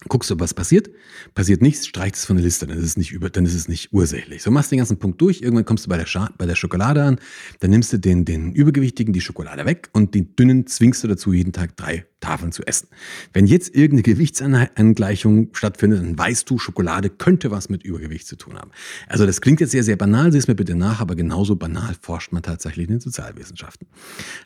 guckst 0.09 0.29
du, 0.29 0.39
was 0.39 0.53
passiert. 0.53 0.89
Passiert 1.33 1.61
nichts, 1.61 1.87
streichst 1.87 2.21
es 2.21 2.25
von 2.25 2.35
der 2.35 2.43
Liste, 2.43 2.67
dann 2.67 2.77
ist 2.77 2.83
es 2.83 2.97
nicht 2.97 3.11
über, 3.11 3.29
dann 3.29 3.45
ist 3.45 3.53
es 3.53 3.67
nicht 3.67 3.93
ursächlich. 3.93 4.43
So 4.43 4.51
machst 4.51 4.71
du 4.71 4.75
den 4.75 4.79
ganzen 4.79 4.97
Punkt 4.97 5.21
durch, 5.21 5.41
irgendwann 5.41 5.65
kommst 5.65 5.85
du 5.85 5.89
bei 5.89 5.97
der, 5.97 6.05
Scha 6.05 6.29
bei 6.37 6.45
der 6.45 6.55
Schokolade 6.55 7.03
an, 7.03 7.19
dann 7.59 7.71
nimmst 7.71 7.93
du 7.93 7.97
den, 7.97 8.25
den 8.25 8.53
Übergewichtigen 8.53 9.13
die 9.13 9.21
Schokolade 9.21 9.65
weg 9.65 9.89
und 9.93 10.15
den 10.15 10.35
Dünnen 10.35 10.67
zwingst 10.67 11.03
du 11.03 11.07
dazu, 11.07 11.33
jeden 11.33 11.53
Tag 11.53 11.77
drei 11.77 12.05
Tafeln 12.19 12.51
zu 12.51 12.63
essen. 12.63 12.87
Wenn 13.33 13.47
jetzt 13.47 13.75
irgendeine 13.75 14.03
Gewichtsangleichung 14.03 15.49
stattfindet, 15.53 15.99
dann 15.99 16.17
weißt 16.17 16.49
du, 16.49 16.57
Schokolade 16.57 17.09
könnte 17.09 17.51
was 17.51 17.69
mit 17.69 17.83
Übergewicht 17.83 18.27
zu 18.27 18.35
tun 18.35 18.57
haben. 18.57 18.71
Also 19.07 19.25
das 19.25 19.41
klingt 19.41 19.59
jetzt 19.59 19.71
sehr, 19.71 19.83
sehr 19.83 19.97
banal, 19.97 20.31
sieh 20.31 20.37
es 20.37 20.47
mir 20.47 20.55
bitte 20.55 20.75
nach, 20.75 21.01
aber 21.01 21.15
genauso 21.15 21.55
banal 21.55 21.95
forscht 21.99 22.31
man 22.31 22.43
tatsächlich 22.43 22.87
in 22.87 22.95
den 22.95 23.01
Sozialwissenschaften. 23.01 23.87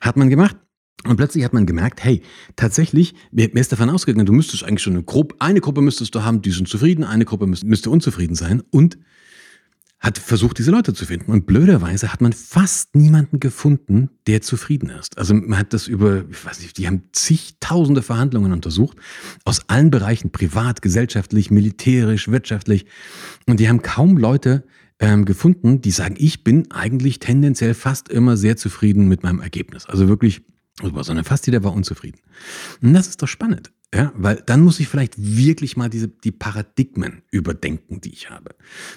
Hat 0.02 0.18
man 0.18 0.30
gemacht, 0.30 0.58
und 1.06 1.18
plötzlich 1.18 1.44
hat 1.44 1.54
man 1.54 1.66
gemerkt, 1.66 2.04
hey, 2.04 2.22
tatsächlich, 2.56 3.14
wer 3.32 3.54
ist 3.54 3.72
davon 3.72 3.90
ausgegangen, 3.90 4.26
du 4.26 4.34
müsstest 4.34 4.64
eigentlich 4.64 4.82
schon 4.82 4.94
eine 4.94 5.04
Gruppe, 5.04 5.36
eine 5.40 5.62
Gruppe 5.62 5.82
müsstest 5.82 6.16
du 6.16 6.24
haben, 6.24 6.42
die 6.42 6.52
sind 6.52 6.68
zufrieden, 6.68 7.04
eine 7.04 7.26
Gruppe 7.26 7.46
müsste 7.46 7.90
unzufrieden 7.90 8.36
sein 8.36 8.64
und 8.72 8.98
hat 10.00 10.20
versucht, 10.20 10.60
diese 10.60 10.70
Leute 10.70 10.94
zu 10.94 11.06
finden. 11.06 11.32
Und 11.32 11.48
blöderweise 11.48 12.14
hat 12.14 12.22
man 12.22 12.32
fast 12.32 12.96
niemanden 12.96 13.40
gefunden, 13.40 14.10
der 14.28 14.42
zufrieden 14.42 14.90
ist. 14.90 15.18
Also 15.18 15.34
man 15.34 15.58
hat 15.58 15.74
das 15.74 15.88
über, 15.88 16.26
ich 16.30 16.46
weiß 16.46 16.62
nicht, 16.62 16.78
die 16.78 16.86
haben 16.86 17.04
zigtausende 17.14 18.04
Verhandlungen 18.04 18.54
untersucht, 18.54 18.98
aus 19.44 19.68
allen 19.70 19.90
Bereichen, 19.90 20.32
privat, 20.32 20.84
gesellschaftlich, 20.84 21.50
militärisch, 21.50 22.28
wirtschaftlich. 22.28 22.86
Und 23.48 23.60
die 23.60 23.70
haben 23.70 23.82
kaum 23.82 24.18
Leute 24.18 24.66
ähm, 25.00 25.26
gefunden, 25.26 25.82
die 25.82 25.92
sagen, 25.92 26.16
ich 26.18 26.44
bin 26.44 26.70
eigentlich 26.72 27.18
tendenziell 27.20 27.74
fast 27.74 28.10
immer 28.10 28.38
sehr 28.38 28.56
zufrieden 28.56 29.08
mit 29.08 29.24
meinem 29.24 29.40
Ergebnis. 29.40 29.88
Also 29.88 30.08
wirklich 30.08 30.44
Super, 30.82 31.04
sondern 31.04 31.26
fast 31.26 31.48
jeder 31.48 31.64
war 31.64 31.74
unzufrieden. 31.74 32.20
Und 32.82 32.94
das 32.94 33.08
ist 33.08 33.22
doch 33.22 33.28
spannend, 33.28 33.72
ja, 33.94 34.12
weil 34.16 34.44
dann 34.46 34.62
muss 34.62 34.80
ich 34.80 34.88
vielleicht 34.88 35.16
wirklich 35.18 35.76
mal 35.76 35.90
diese, 35.90 36.08
die 36.08 36.32
Paradigmen 36.32 37.24
überdenken, 37.32 38.00
die 38.02 38.14
ich 38.14 38.30
habe. 38.30 38.52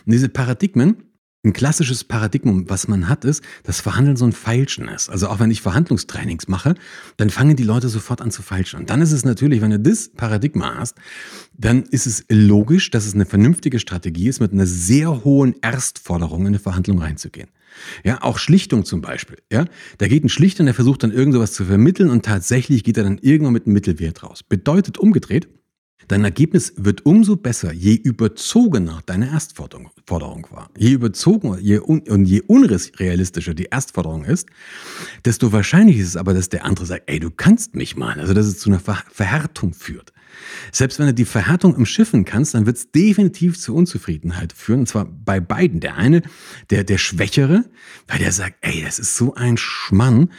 Und 0.05 0.13
diese 0.13 0.29
Paradigmen, 0.29 1.05
ein 1.43 1.55
klassisches 1.55 2.05
Paradigma, 2.05 2.65
was 2.67 2.87
man 2.87 3.09
hat, 3.09 3.25
ist, 3.25 3.43
dass 3.63 3.81
Verhandeln 3.81 4.17
so 4.17 4.27
ein 4.27 4.33
Feilschen 4.33 4.89
ist. 4.89 5.09
Also 5.09 5.29
auch 5.29 5.41
wenn 5.41 5.51
ich 5.51 5.63
Verhandlungstrainings 5.63 6.49
mache, 6.49 6.75
dann 7.17 7.31
fangen 7.31 7.57
die 7.57 7.63
Leute 7.63 7.89
sofort 7.89 8.21
an 8.21 8.31
zu 8.31 8.43
feilschen. 8.43 8.81
Und 8.81 8.91
dann 8.91 9.01
ist 9.01 9.13
es 9.13 9.25
natürlich, 9.25 9.63
wenn 9.63 9.71
du 9.71 9.81
das 9.81 10.11
Paradigma 10.11 10.75
hast, 10.77 10.99
dann 11.57 11.85
ist 11.85 12.07
es 12.07 12.27
logisch, 12.29 12.91
dass 12.91 13.07
es 13.07 13.15
eine 13.15 13.25
vernünftige 13.25 13.79
Strategie 13.79 14.29
ist, 14.29 14.41
mit 14.41 14.53
einer 14.53 14.67
sehr 14.67 15.25
hohen 15.25 15.55
Erstforderung 15.63 16.43
in 16.43 16.49
eine 16.49 16.59
Verhandlung 16.59 16.99
reinzugehen. 16.99 17.49
Ja, 18.05 18.23
auch 18.23 18.39
Schlichtung 18.39 18.85
zum 18.85 19.01
Beispiel. 19.01 19.39
Ja, 19.51 19.65
da 19.99 20.09
geht 20.09 20.25
ein 20.25 20.29
Schlichter 20.29 20.61
und 20.61 20.67
der 20.67 20.75
versucht 20.75 21.03
dann 21.03 21.13
irgend 21.13 21.35
sowas 21.35 21.53
zu 21.53 21.65
vermitteln 21.65 22.11
und 22.11 22.25
tatsächlich 22.25 22.85
geht 22.85 22.97
er 22.97 23.05
dann 23.05 23.19
irgendwann 23.19 23.53
mit 23.53 23.67
einem 23.67 23.75
Mittelwert 23.75 24.23
raus. 24.23 24.43
Bedeutet 24.43 24.99
umgedreht, 24.99 25.49
Dein 26.11 26.25
Ergebnis 26.25 26.73
wird 26.77 27.07
umso 27.07 27.37
besser, 27.37 27.73
je 27.73 27.95
überzogener 27.95 29.01
deine 29.07 29.31
Erstforderung 29.31 30.47
war. 30.51 30.69
Je 30.77 30.91
überzogener 30.91 31.61
je 31.61 31.79
un 31.79 32.01
und 32.01 32.25
je 32.25 32.41
unrealistischer 32.41 33.55
die 33.55 33.69
Erstforderung 33.71 34.25
ist, 34.25 34.49
desto 35.25 35.53
wahrscheinlicher 35.53 36.01
ist 36.01 36.09
es 36.09 36.17
aber, 36.17 36.35
dass 36.35 36.49
der 36.49 36.65
andere 36.65 36.87
sagt, 36.87 37.05
ey, 37.07 37.21
du 37.21 37.31
kannst 37.31 37.77
mich 37.77 37.97
mal. 37.97 38.19
Also, 38.19 38.35
dass 38.35 38.47
es 38.47 38.59
zu 38.59 38.71
einer 38.71 38.81
Ver 38.81 39.05
Verhärtung 39.13 39.73
führt. 39.73 40.13
Selbst 40.73 40.99
wenn 40.99 41.07
du 41.07 41.15
die 41.15 41.25
Verhärtung 41.25 41.75
umschiffen 41.75 42.25
kannst, 42.25 42.55
dann 42.55 42.67
wird 42.67 42.77
es 42.77 42.91
definitiv 42.91 43.59
zu 43.59 43.75
Unzufriedenheit 43.75 44.53
führen. 44.53 44.81
Und 44.81 44.87
zwar 44.87 45.05
bei 45.05 45.41
beiden. 45.41 45.81
Der 45.81 45.97
eine, 45.97 46.23
der, 46.71 46.85
der 46.85 46.99
Schwächere, 46.99 47.65
weil 48.09 48.19
der 48.19 48.33
sagt, 48.33 48.57
ey, 48.61 48.83
das 48.83 48.99
ist 48.99 49.17
so 49.17 49.35
ein 49.35 49.57
Schmann. 49.57 50.31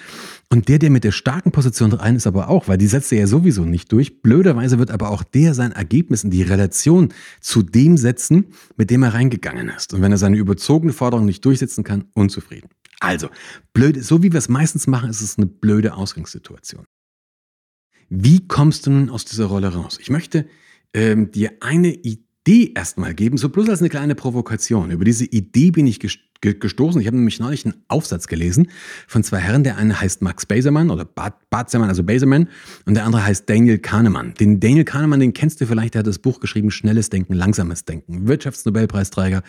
Und 0.50 0.68
der, 0.68 0.80
der 0.80 0.90
mit 0.90 1.04
der 1.04 1.12
starken 1.12 1.52
Position 1.52 1.94
rein 1.94 2.16
ist, 2.16 2.28
aber 2.28 2.50
auch, 2.50 2.68
weil 2.68 2.78
die 2.78 2.88
setzt 2.88 3.12
er 3.12 3.20
ja 3.20 3.28
sowieso 3.28 3.64
nicht 3.64 3.92
durch. 3.92 4.22
Blöderweise 4.22 4.80
wird 4.80 4.92
aber 4.92 5.10
auch 5.10 5.24
der 5.24 5.54
sein 5.54 5.72
Ergebnis 5.72 6.24
in 6.24 6.30
die 6.30 6.44
Relation 6.44 7.14
zu 7.40 7.64
dem 7.64 7.96
setzen, 7.96 8.48
mit 8.76 8.90
dem 8.90 9.04
er 9.04 9.14
reingegangen 9.14 9.70
ist. 9.70 9.94
Und 9.94 10.02
wenn 10.02 10.12
er 10.12 10.18
seine 10.18 10.38
überzogene 10.38 10.92
Forderung 10.92 11.26
nicht 11.26 11.46
durchsetzen 11.46 11.84
kann, 11.84 12.06
unzufrieden. 12.14 12.70
Also, 13.00 13.30
blöd, 13.74 14.04
so 14.04 14.22
wie 14.22 14.32
wir 14.32 14.38
es 14.38 14.50
meistens 14.50 14.88
machen, 14.88 15.10
ist 15.10 15.22
es 15.22 15.38
eine 15.38 15.48
blöde 15.48 15.96
Ausgangssituation. 15.96 16.86
Wie 18.14 18.46
kommst 18.46 18.86
du 18.86 18.92
nun 18.92 19.10
aus 19.10 19.24
dieser 19.24 19.46
Rolle 19.46 19.74
raus? 19.74 19.98
Ich 20.02 20.10
möchte 20.10 20.46
ähm, 20.94 21.32
dir 21.32 21.54
eine 21.62 21.94
Idee 21.94 22.74
erstmal 22.76 23.14
geben, 23.14 23.38
so 23.38 23.48
bloß 23.48 23.70
als 23.70 23.80
eine 23.80 23.88
kleine 23.88 24.16
Provokation. 24.16 24.92
Über 24.92 25.06
diese 25.06 25.24
Idee 25.24 25.72
bin 25.72 25.88
ich 25.88 26.00
gestoßen. 26.42 27.00
Ich 27.00 27.08
habe 27.08 27.16
nämlich 27.16 27.40
neulich 27.40 27.64
einen 27.66 27.86
Aufsatz 27.88 28.28
gelesen 28.28 28.68
von 29.08 29.24
zwei 29.24 29.38
Herren. 29.38 29.64
Der 29.64 29.78
eine 29.78 30.02
heißt 30.02 30.22
Max 30.24 30.46
Baserman 30.46 30.90
oder 30.90 31.06
Bart, 31.06 31.50
Bart 31.50 31.74
also 31.74 32.04
Baserman, 32.04 32.50
und 32.86 32.96
der 32.96 33.06
andere 33.06 33.24
heißt 33.24 33.50
Daniel 33.50 33.80
Kahnemann. 33.80 34.34
Den 34.34 34.60
Daniel 34.60 34.84
Kahnemann, 34.84 35.22
den 35.22 35.32
kennst 35.32 35.62
du 35.62 35.66
vielleicht, 35.66 35.94
der 35.94 36.00
hat 36.00 36.08
das 36.08 36.20
Buch 36.20 36.42
geschrieben, 36.42 36.70
Schnelles 36.70 37.10
Denken, 37.10 37.34
Langsames 37.34 37.86
Denken. 37.86 38.28
Wirtschaftsnobelpreisträger. 38.28 39.42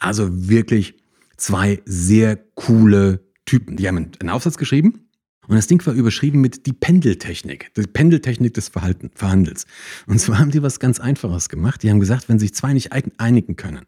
Also 0.00 0.28
wirklich 0.48 0.96
zwei 1.36 1.82
sehr 1.84 2.36
coole 2.56 3.20
Typen. 3.46 3.76
Die 3.76 3.86
haben 3.86 4.10
einen 4.18 4.30
Aufsatz 4.30 4.58
geschrieben 4.58 5.07
Und 5.48 5.56
das 5.56 5.66
Ding 5.66 5.84
war 5.86 5.94
überschrieben 5.94 6.40
mit 6.40 6.66
die 6.66 6.72
Pendeltechnik, 6.72 7.72
die 7.74 7.82
Pendeltechnik 7.82 8.54
des 8.54 8.68
Verhalten, 8.68 9.10
Verhandels. 9.14 9.66
Und 10.06 10.20
zwar 10.20 10.38
haben 10.38 10.50
die 10.50 10.62
was 10.62 10.78
ganz 10.78 11.00
Einfaches 11.00 11.48
gemacht. 11.48 11.82
Die 11.82 11.90
haben 11.90 12.00
gesagt, 12.00 12.28
wenn 12.28 12.38
sich 12.38 12.54
zwei 12.54 12.74
nicht 12.74 12.92
einigen 12.92 13.56
können, 13.56 13.86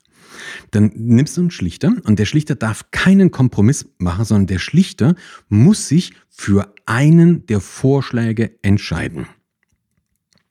dann 0.70 0.90
nimmst 0.94 1.36
du 1.36 1.42
einen 1.42 1.50
Schlichter 1.50 1.92
und 2.04 2.18
der 2.18 2.24
Schlichter 2.24 2.54
darf 2.54 2.90
keinen 2.90 3.30
Kompromiss 3.30 3.86
machen, 3.98 4.24
sondern 4.24 4.46
der 4.46 4.58
Schlichter 4.58 5.14
muss 5.48 5.86
sich 5.86 6.14
für 6.28 6.74
einen 6.86 7.46
der 7.46 7.60
Vorschläge 7.60 8.52
entscheiden. 8.62 9.26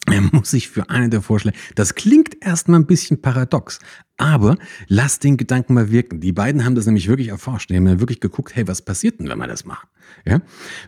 Er 0.06 0.22
muss 0.22 0.52
sich 0.52 0.70
für 0.70 0.90
einen 0.90 1.12
der 1.12 1.22
Vorschläge. 1.22 1.58
Das 1.76 1.94
klingt 1.94 2.44
erstmal 2.44 2.80
ein 2.80 2.88
bisschen 2.88 3.22
paradox, 3.22 3.80
aber 4.18 4.58
lass 4.88 5.20
den 5.20 5.38
Gedanken 5.38 5.74
mal 5.74 5.92
wirken. 5.92 6.20
Die 6.20 6.32
beiden 6.32 6.66
haben 6.66 6.76
das 6.76 6.86
nämlich 6.86 7.08
wirklich 7.08 7.28
erforscht. 7.28 7.70
Die 7.70 7.76
haben 7.76 7.88
ja 7.88 8.00
wirklich 8.00 8.20
geguckt, 8.20 8.56
hey, 8.56 8.68
was 8.68 8.82
passiert 8.82 9.20
denn, 9.20 9.30
wenn 9.30 9.38
wir 9.38 9.48
das 9.48 9.66
machen? 9.66 9.88
Ja? 10.26 10.42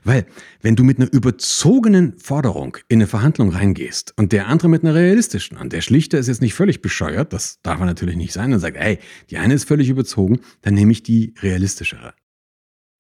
Weil, 0.03 0.25
wenn 0.62 0.75
du 0.75 0.84
mit 0.84 0.98
einer 0.98 1.12
überzogenen 1.12 2.18
Forderung 2.18 2.77
in 2.88 3.00
eine 3.00 3.08
Verhandlung 3.08 3.50
reingehst 3.50 4.13
und 4.18 4.32
der 4.32 4.48
andere 4.48 4.70
mit 4.70 4.84
einer 4.84 4.96
realistischen 4.96 5.58
und 5.58 5.72
der 5.72 5.82
Schlichter 5.82 6.18
ist 6.18 6.27
jetzt 6.27 6.41
nicht 6.41 6.53
völlig 6.53 6.82
bescheuert, 6.82 7.32
das 7.34 7.60
darf 7.62 7.80
er 7.80 7.86
natürlich 7.86 8.15
nicht 8.15 8.34
sein 8.34 8.53
und 8.53 8.60
sagt, 8.60 8.77
hey, 8.77 8.98
die 9.30 9.38
eine 9.38 9.53
ist 9.53 9.68
völlig 9.68 9.89
überzogen, 9.89 10.39
dann 10.62 10.74
nehme 10.74 10.91
ich 10.91 11.03
die 11.03 11.34
realistischere. 11.41 12.13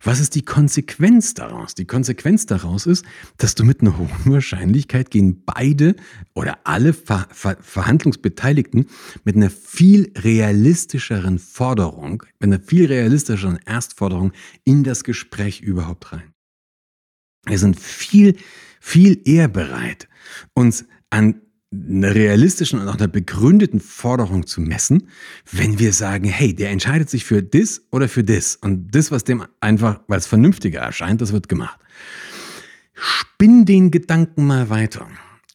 Was 0.03 0.19
ist 0.19 0.33
die 0.33 0.41
Konsequenz 0.41 1.35
daraus? 1.35 1.75
Die 1.75 1.85
Konsequenz 1.85 2.47
daraus 2.47 2.87
ist, 2.87 3.05
dass 3.37 3.53
du 3.53 3.63
mit 3.63 3.81
einer 3.81 3.97
hohen 3.97 4.09
Wahrscheinlichkeit 4.25 5.11
gegen 5.11 5.43
beide 5.45 5.95
oder 6.33 6.59
alle 6.63 6.93
Ver 6.93 7.27
Ver 7.31 7.57
Verhandlungsbeteiligten 7.61 8.87
mit 9.23 9.35
einer 9.35 9.51
viel 9.51 10.11
realistischeren 10.17 11.37
Forderung, 11.37 12.23
mit 12.39 12.51
einer 12.51 12.59
viel 12.59 12.87
realistischeren 12.87 13.59
Erstforderung 13.65 14.31
in 14.63 14.83
das 14.83 15.03
Gespräch 15.03 15.61
überhaupt 15.61 16.11
rein. 16.13 16.33
Wir 17.45 17.59
sind 17.59 17.79
viel, 17.79 18.37
viel 18.79 19.21
eher 19.25 19.47
bereit, 19.47 20.07
uns 20.53 20.85
an 21.11 21.41
einer 21.73 22.13
realistischen 22.13 22.79
und 22.79 22.87
auch 22.89 22.97
einer 22.97 23.07
begründeten 23.07 23.79
Forderung 23.79 24.45
zu 24.45 24.59
messen, 24.59 25.07
wenn 25.51 25.79
wir 25.79 25.93
sagen, 25.93 26.25
hey, 26.25 26.53
der 26.53 26.69
entscheidet 26.69 27.09
sich 27.09 27.23
für 27.23 27.41
das 27.41 27.81
oder 27.91 28.09
für 28.09 28.23
das. 28.23 28.57
Und 28.57 28.93
das, 28.93 29.09
was 29.11 29.23
dem 29.23 29.45
einfach, 29.61 30.01
weil 30.07 30.19
es 30.19 30.27
vernünftiger 30.27 30.81
erscheint, 30.81 31.21
das 31.21 31.31
wird 31.31 31.47
gemacht. 31.47 31.79
Spinn 32.93 33.65
den 33.65 33.89
Gedanken 33.89 34.45
mal 34.45 34.69
weiter. 34.69 35.07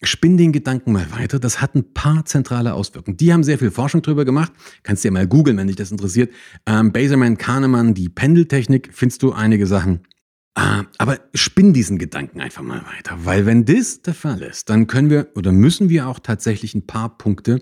Spinn 0.03 0.37
den 0.37 0.53
Gedanken 0.53 0.93
mal 0.93 1.11
weiter. 1.13 1.39
Das 1.39 1.61
hat 1.61 1.75
ein 1.75 1.93
paar 1.93 2.25
zentrale 2.25 2.75
Auswirkungen. 2.75 3.17
Die 3.17 3.33
haben 3.33 3.45
sehr 3.45 3.59
viel 3.59 3.71
Forschung 3.71 4.03
drüber 4.03 4.25
gemacht. 4.25 4.53
Kannst 4.83 5.05
dir 5.05 5.11
mal 5.11 5.27
googeln, 5.27 5.57
wenn 5.57 5.67
dich 5.67 5.77
das 5.77 5.91
interessiert. 5.91 6.33
Ähm, 6.67 6.93
Baserman, 6.93 7.39
Kahnemann, 7.39 7.95
die 7.95 8.09
Pendeltechnik, 8.09 8.91
findest 8.93 9.23
du 9.23 9.33
einige 9.33 9.67
Sachen. 9.67 10.01
Ah, 10.59 10.87
aber 10.97 11.21
spinn 11.35 11.75
diesen 11.75 11.99
Gedanken 11.99 12.41
einfach 12.41 12.63
mal 12.63 12.83
weiter, 12.87 13.19
weil 13.27 13.45
wenn 13.45 13.67
das 13.67 14.01
der 14.01 14.15
Fall 14.15 14.41
ist, 14.41 14.71
dann 14.71 14.87
können 14.87 15.11
wir 15.11 15.29
oder 15.35 15.53
müssen 15.53 15.91
wir 15.91 16.09
auch 16.09 16.19
tatsächlich 16.19 16.75
ein 16.75 16.87
paar 16.87 17.19
Punkte, 17.19 17.61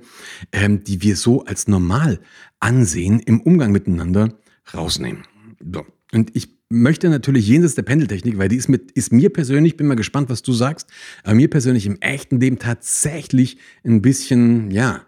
ähm, 0.52 0.84
die 0.84 1.02
wir 1.02 1.16
so 1.16 1.44
als 1.44 1.66
normal 1.66 2.20
ansehen, 2.60 3.18
im 3.18 3.40
Umgang 3.40 3.72
miteinander 3.72 4.38
rausnehmen. 4.72 5.24
So. 5.72 5.84
Und 6.12 6.36
ich 6.36 6.56
möchte 6.68 7.08
natürlich 7.08 7.48
jenseits 7.48 7.74
der 7.74 7.82
Pendeltechnik, 7.82 8.38
weil 8.38 8.48
die 8.48 8.56
ist, 8.56 8.68
mit, 8.68 8.92
ist 8.92 9.12
mir 9.12 9.30
persönlich, 9.30 9.76
bin 9.76 9.88
mal 9.88 9.96
gespannt, 9.96 10.30
was 10.30 10.42
du 10.42 10.52
sagst, 10.52 10.88
aber 11.24 11.34
mir 11.34 11.50
persönlich 11.50 11.86
im 11.86 12.00
echten 12.00 12.38
Leben 12.38 12.60
tatsächlich 12.60 13.58
ein 13.82 14.02
bisschen, 14.02 14.70
ja, 14.70 15.02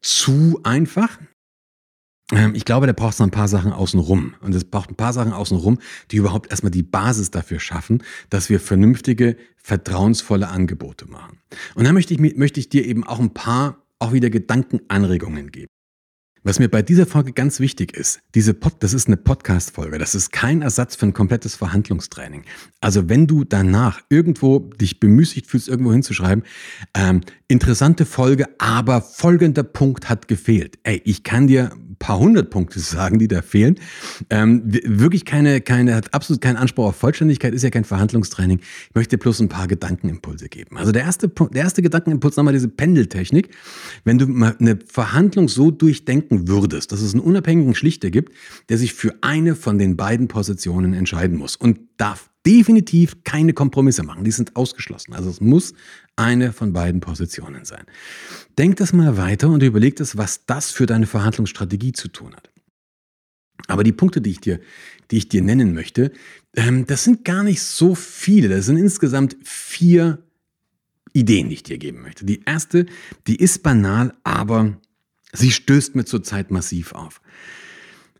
zu 0.00 0.60
einfach. 0.62 1.18
Ähm, 2.32 2.54
ich 2.54 2.64
glaube, 2.64 2.86
der 2.86 2.94
braucht 2.94 3.16
so 3.16 3.24
ein 3.24 3.30
paar 3.30 3.48
Sachen 3.48 3.72
außenrum. 3.72 4.34
Und 4.40 4.54
es 4.54 4.64
braucht 4.64 4.90
ein 4.90 4.96
paar 4.96 5.12
Sachen 5.12 5.32
außenrum, 5.32 5.78
die 6.10 6.16
überhaupt 6.16 6.50
erstmal 6.50 6.70
die 6.70 6.82
Basis 6.82 7.30
dafür 7.30 7.60
schaffen, 7.60 8.02
dass 8.30 8.48
wir 8.48 8.60
vernünftige, 8.60 9.36
vertrauensvolle 9.56 10.48
Angebote 10.48 11.06
machen. 11.06 11.38
Und 11.74 11.84
dann 11.84 11.94
möchte 11.94 12.14
ich, 12.14 12.36
möchte 12.36 12.60
ich 12.60 12.68
dir 12.68 12.84
eben 12.86 13.04
auch 13.04 13.20
ein 13.20 13.34
paar, 13.34 13.78
auch 13.98 14.12
wieder 14.12 14.30
Gedankenanregungen 14.30 15.50
geben. 15.50 15.68
Was 16.46 16.58
mir 16.58 16.68
bei 16.68 16.82
dieser 16.82 17.06
Folge 17.06 17.32
ganz 17.32 17.58
wichtig 17.58 17.96
ist, 17.96 18.20
diese 18.34 18.52
Pod, 18.52 18.74
das 18.80 18.92
ist 18.92 19.06
eine 19.06 19.16
Podcast-Folge, 19.16 19.96
das 19.96 20.14
ist 20.14 20.30
kein 20.30 20.60
Ersatz 20.60 20.94
für 20.94 21.06
ein 21.06 21.14
komplettes 21.14 21.56
Verhandlungstraining. 21.56 22.44
Also 22.82 23.08
wenn 23.08 23.26
du 23.26 23.44
danach 23.44 24.02
irgendwo 24.10 24.58
dich 24.58 25.00
bemüßigt 25.00 25.46
fühlst, 25.46 25.68
irgendwo 25.68 25.94
hinzuschreiben, 25.94 26.44
ähm, 26.92 27.22
interessante 27.48 28.04
Folge, 28.04 28.44
aber 28.58 29.00
folgender 29.00 29.62
Punkt 29.62 30.10
hat 30.10 30.28
gefehlt. 30.28 30.78
Ey, 30.82 31.00
ich 31.06 31.22
kann 31.22 31.46
dir 31.46 31.70
paar 32.04 32.18
hundert 32.18 32.50
Punkte 32.50 32.80
sagen, 32.94 33.18
die 33.18 33.28
da 33.28 33.40
fehlen. 33.40 33.76
Ähm, 34.28 34.62
wirklich 34.66 35.24
keine, 35.24 35.62
keine, 35.62 35.94
hat 35.94 36.12
absolut 36.12 36.42
keinen 36.42 36.56
Anspruch 36.56 36.86
auf 36.86 36.96
Vollständigkeit, 36.96 37.54
ist 37.54 37.62
ja 37.62 37.70
kein 37.70 37.84
Verhandlungstraining. 37.84 38.60
Ich 38.60 38.94
möchte 38.94 39.16
bloß 39.16 39.40
ein 39.40 39.48
paar 39.48 39.66
Gedankenimpulse 39.66 40.50
geben. 40.50 40.76
Also 40.76 40.92
der 40.92 41.02
erste, 41.02 41.28
der 41.28 41.62
erste 41.62 41.80
Gedankenimpuls, 41.80 42.36
nochmal 42.36 42.52
diese 42.52 42.68
Pendeltechnik. 42.68 43.48
Wenn 44.04 44.18
du 44.18 44.26
mal 44.26 44.54
eine 44.60 44.78
Verhandlung 44.86 45.48
so 45.48 45.70
durchdenken 45.70 46.46
würdest, 46.46 46.92
dass 46.92 47.00
es 47.00 47.14
einen 47.14 47.22
unabhängigen 47.22 47.74
Schlichter 47.74 48.10
gibt, 48.10 48.34
der 48.68 48.76
sich 48.76 48.92
für 48.92 49.14
eine 49.22 49.54
von 49.54 49.78
den 49.78 49.96
beiden 49.96 50.28
Positionen 50.28 50.92
entscheiden 50.92 51.38
muss 51.38 51.56
und 51.56 51.80
darf 51.96 52.28
definitiv 52.46 53.24
keine 53.24 53.54
Kompromisse 53.54 54.02
machen. 54.02 54.24
Die 54.24 54.30
sind 54.30 54.56
ausgeschlossen. 54.56 55.14
Also 55.14 55.30
es 55.30 55.40
muss 55.40 55.72
eine 56.16 56.52
von 56.52 56.72
beiden 56.72 57.00
Positionen 57.00 57.64
sein. 57.64 57.84
Denk 58.58 58.76
das 58.76 58.92
mal 58.92 59.16
weiter 59.16 59.48
und 59.48 59.62
überleg 59.62 59.96
das, 59.96 60.16
was 60.16 60.46
das 60.46 60.70
für 60.70 60.86
deine 60.86 61.06
Verhandlungsstrategie 61.06 61.92
zu 61.92 62.08
tun 62.08 62.34
hat. 62.34 62.50
Aber 63.66 63.84
die 63.84 63.92
Punkte, 63.92 64.20
die 64.20 64.30
ich 64.30 64.40
dir, 64.40 64.60
die 65.10 65.18
ich 65.18 65.28
dir 65.28 65.42
nennen 65.42 65.74
möchte, 65.74 66.12
ähm, 66.54 66.86
das 66.86 67.04
sind 67.04 67.24
gar 67.24 67.42
nicht 67.42 67.62
so 67.62 67.94
viele. 67.94 68.48
Das 68.48 68.66
sind 68.66 68.76
insgesamt 68.76 69.36
vier 69.42 70.22
Ideen, 71.12 71.48
die 71.48 71.54
ich 71.54 71.62
dir 71.62 71.78
geben 71.78 72.02
möchte. 72.02 72.24
Die 72.24 72.42
erste, 72.44 72.86
die 73.26 73.36
ist 73.36 73.62
banal, 73.62 74.14
aber 74.24 74.76
sie 75.32 75.50
stößt 75.50 75.94
mir 75.94 76.04
zurzeit 76.04 76.50
massiv 76.50 76.92
auf. 76.92 77.20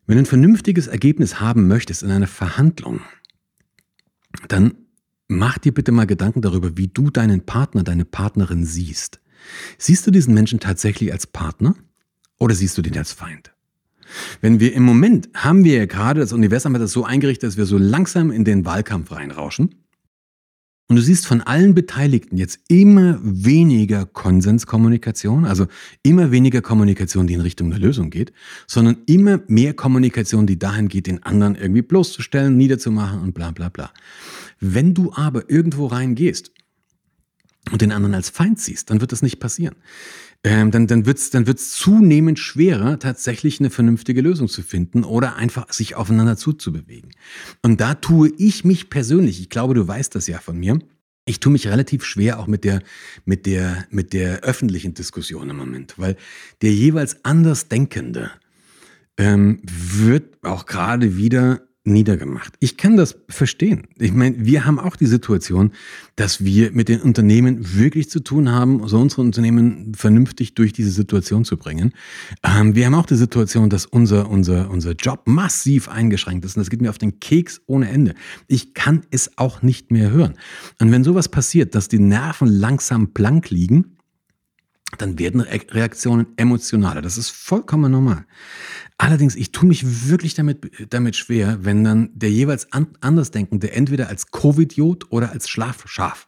Wenn 0.06 0.16
du 0.16 0.22
ein 0.22 0.26
vernünftiges 0.26 0.86
Ergebnis 0.86 1.40
haben 1.40 1.66
möchtest 1.66 2.02
in 2.02 2.10
einer 2.10 2.26
Verhandlung, 2.26 3.00
dann 4.48 4.74
mach 5.28 5.59
dir 5.59 5.73
bitte 5.73 5.93
mal 5.93 6.07
Gedanken 6.07 6.43
darüber, 6.43 6.76
wie 6.76 6.88
du 6.88 7.11
deinen 7.11 7.45
Partner, 7.45 7.83
deine 7.83 8.04
Partnerin 8.04 8.64
siehst. 8.64 9.21
Siehst 9.78 10.07
du 10.07 10.11
diesen 10.11 10.35
Menschen 10.35 10.61
tatsächlich 10.61 11.12
als 11.12 11.26
Partner 11.26 11.75
oder 12.38 12.54
siehst 12.54 12.78
du 12.78 12.83
den 12.83 12.97
als 12.97 13.12
Feind? 13.12 13.52
Wenn 14.40 14.61
wir 14.61 14.75
im 14.75 14.83
Moment 14.83 15.28
haben 15.35 15.64
wir 15.64 15.76
ja 15.76 15.87
gerade, 15.87 16.21
das 16.21 16.33
Universum 16.33 16.75
hat 16.75 16.83
das 16.83 16.93
so 16.93 17.04
eingerichtet, 17.04 17.49
dass 17.49 17.57
wir 17.57 17.66
so 17.66 17.78
langsam 17.78 18.31
in 18.31 18.45
den 18.45 18.64
Wahlkampf 18.64 19.12
reinrauschen. 19.12 19.83
Und 20.86 20.96
du 20.96 21.02
siehst 21.02 21.26
von 21.26 21.40
allen 21.40 21.74
Beteiligten 21.74 22.36
jetzt 22.36 22.60
immer 22.68 23.18
weniger 23.22 24.04
Konsenskommunikation, 24.04 25.46
also 25.46 25.66
immer 26.02 26.30
weniger 26.30 26.60
Kommunikation, 26.60 27.26
die 27.26 27.34
in 27.34 27.40
Richtung 27.40 27.72
einer 27.72 27.80
Lösung 27.80 28.10
geht, 28.10 28.32
sondern 28.66 28.98
immer 29.06 29.40
mehr 29.46 29.72
Kommunikation, 29.72 30.46
die 30.46 30.58
dahin 30.58 30.88
geht, 30.88 31.06
den 31.06 31.22
anderen 31.22 31.54
irgendwie 31.54 31.80
bloßzustellen, 31.80 32.56
niederzumachen 32.56 33.22
und 33.22 33.32
bla 33.32 33.50
bla 33.50 33.70
bla. 33.70 33.92
Wenn 34.60 34.92
du 34.92 35.12
aber 35.14 35.48
irgendwo 35.48 35.86
reingehst 35.86 36.52
und 37.72 37.80
den 37.80 37.92
anderen 37.92 38.14
als 38.14 38.28
Feind 38.28 38.60
siehst, 38.60 38.90
dann 38.90 39.00
wird 39.00 39.12
das 39.12 39.22
nicht 39.22 39.40
passieren 39.40 39.76
ähm, 40.44 40.70
dann, 40.70 40.86
dann 40.86 41.06
wird 41.06 41.16
es 41.18 41.30
dann 41.30 41.46
wird's 41.46 41.72
zunehmend 41.72 42.38
schwerer, 42.38 42.98
tatsächlich 42.98 43.60
eine 43.60 43.70
vernünftige 43.70 44.20
Lösung 44.20 44.48
zu 44.48 44.62
finden 44.62 45.02
oder 45.02 45.36
einfach 45.36 45.72
sich 45.72 45.96
aufeinander 45.96 46.36
zuzubewegen. 46.36 47.10
Und 47.62 47.80
da 47.80 47.94
tue 47.94 48.30
ich 48.36 48.62
mich 48.62 48.90
persönlich, 48.90 49.40
ich 49.40 49.48
glaube, 49.48 49.72
du 49.72 49.88
weißt 49.88 50.14
das 50.14 50.26
ja 50.26 50.38
von 50.38 50.58
mir, 50.58 50.78
ich 51.24 51.40
tue 51.40 51.50
mich 51.50 51.66
relativ 51.66 52.04
schwer 52.04 52.38
auch 52.38 52.46
mit 52.46 52.64
der, 52.64 52.82
mit 53.24 53.46
der, 53.46 53.86
mit 53.88 54.12
der 54.12 54.42
öffentlichen 54.42 54.92
Diskussion 54.92 55.48
im 55.48 55.56
Moment, 55.56 55.94
weil 55.96 56.16
der 56.60 56.72
jeweils 56.72 57.24
Andersdenkende 57.24 58.30
ähm, 59.16 59.62
wird 59.64 60.44
auch 60.44 60.66
gerade 60.66 61.16
wieder 61.16 61.62
niedergemacht. 61.84 62.54
Ich 62.60 62.78
kann 62.78 62.96
das 62.96 63.16
verstehen. 63.28 63.86
Ich 63.98 64.12
meine, 64.12 64.36
wir 64.44 64.64
haben 64.64 64.78
auch 64.78 64.96
die 64.96 65.06
Situation, 65.06 65.72
dass 66.16 66.42
wir 66.42 66.72
mit 66.72 66.88
den 66.88 67.02
Unternehmen 67.02 67.76
wirklich 67.76 68.08
zu 68.08 68.20
tun 68.20 68.50
haben, 68.50 68.88
so 68.88 68.98
unsere 68.98 69.20
Unternehmen 69.20 69.92
vernünftig 69.94 70.54
durch 70.54 70.72
diese 70.72 70.90
Situation 70.90 71.44
zu 71.44 71.58
bringen. 71.58 71.92
Ähm, 72.42 72.74
wir 72.74 72.86
haben 72.86 72.94
auch 72.94 73.06
die 73.06 73.16
Situation, 73.16 73.68
dass 73.68 73.84
unser, 73.84 74.30
unser, 74.30 74.70
unser 74.70 74.92
Job 74.92 75.22
massiv 75.26 75.88
eingeschränkt 75.88 76.46
ist 76.46 76.56
und 76.56 76.62
das 76.62 76.70
geht 76.70 76.80
mir 76.80 76.90
auf 76.90 76.98
den 76.98 77.20
Keks 77.20 77.60
ohne 77.66 77.90
Ende. 77.90 78.14
Ich 78.48 78.72
kann 78.72 79.02
es 79.10 79.36
auch 79.36 79.60
nicht 79.60 79.90
mehr 79.90 80.10
hören. 80.10 80.34
Und 80.80 80.90
wenn 80.90 81.04
sowas 81.04 81.28
passiert, 81.28 81.74
dass 81.74 81.88
die 81.88 81.98
Nerven 81.98 82.48
langsam 82.48 83.08
blank 83.08 83.50
liegen, 83.50 83.93
dann 84.96 85.18
werden 85.18 85.40
Reaktionen 85.40 86.26
emotionaler. 86.36 87.02
Das 87.02 87.18
ist 87.18 87.30
vollkommen 87.30 87.90
normal. 87.90 88.26
Allerdings, 88.98 89.34
ich 89.36 89.52
tue 89.52 89.68
mich 89.68 90.08
wirklich 90.08 90.34
damit, 90.34 90.70
damit 90.90 91.16
schwer, 91.16 91.58
wenn 91.62 91.84
dann 91.84 92.10
der 92.14 92.30
jeweils 92.30 92.72
an, 92.72 92.88
Andersdenkende 93.00 93.72
entweder 93.72 94.08
als 94.08 94.30
Covidiot 94.30 95.10
oder 95.10 95.32
als 95.32 95.48
Schlafschaf 95.48 96.26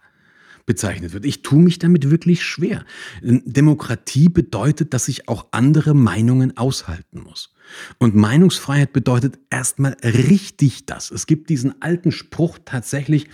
bezeichnet 0.66 1.12
wird. 1.12 1.24
Ich 1.24 1.42
tue 1.42 1.60
mich 1.60 1.78
damit 1.78 2.10
wirklich 2.10 2.44
schwer. 2.44 2.84
Demokratie 3.22 4.28
bedeutet, 4.28 4.92
dass 4.92 5.08
ich 5.08 5.28
auch 5.28 5.46
andere 5.52 5.94
Meinungen 5.94 6.56
aushalten 6.56 7.20
muss. 7.20 7.54
Und 7.98 8.14
Meinungsfreiheit 8.14 8.92
bedeutet 8.92 9.38
erstmal 9.50 9.96
richtig 10.02 10.86
das. 10.86 11.10
Es 11.10 11.26
gibt 11.26 11.50
diesen 11.50 11.80
alten 11.82 12.12
Spruch 12.12 12.58
tatsächlich, 12.64 13.28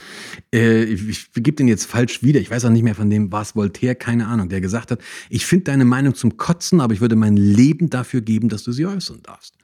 äh, 0.54 0.84
ich, 0.84 1.10
ich 1.10 1.32
gebe 1.34 1.52
den 1.52 1.68
jetzt 1.68 1.86
falsch 1.86 2.22
wieder, 2.22 2.40
ich 2.40 2.50
weiß 2.50 2.64
auch 2.64 2.70
nicht 2.70 2.82
mehr 2.82 2.94
von 2.94 3.10
dem, 3.10 3.32
was 3.32 3.56
Voltaire, 3.56 3.94
keine 3.94 4.26
Ahnung, 4.26 4.48
der 4.48 4.60
gesagt 4.60 4.90
hat, 4.90 5.00
ich 5.30 5.46
finde 5.46 5.64
deine 5.64 5.84
Meinung 5.84 6.14
zum 6.14 6.36
Kotzen, 6.36 6.80
aber 6.80 6.94
ich 6.94 7.00
würde 7.00 7.16
mein 7.16 7.36
Leben 7.36 7.90
dafür 7.90 8.20
geben, 8.20 8.48
dass 8.48 8.64
du 8.64 8.72
sie 8.72 8.86
äußern 8.86 9.20
darfst. 9.22 9.56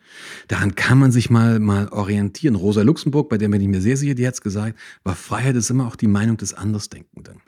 Daran 0.48 0.74
kann 0.74 0.98
man 0.98 1.12
sich 1.12 1.30
mal, 1.30 1.60
mal 1.60 1.88
orientieren. 1.88 2.54
Rosa 2.54 2.82
Luxemburg, 2.82 3.28
bei 3.28 3.38
der 3.38 3.48
bin 3.48 3.60
ich 3.60 3.68
mir 3.68 3.80
sehr 3.80 3.96
sicher, 3.96 4.14
die 4.14 4.26
hat 4.26 4.34
es 4.34 4.40
gesagt, 4.40 4.78
war 5.04 5.14
Freiheit 5.14 5.56
ist 5.56 5.70
immer 5.70 5.86
auch 5.86 5.96
die 5.96 6.06
Meinung 6.06 6.36
des 6.36 6.54
Andersdenkenden. 6.54 7.42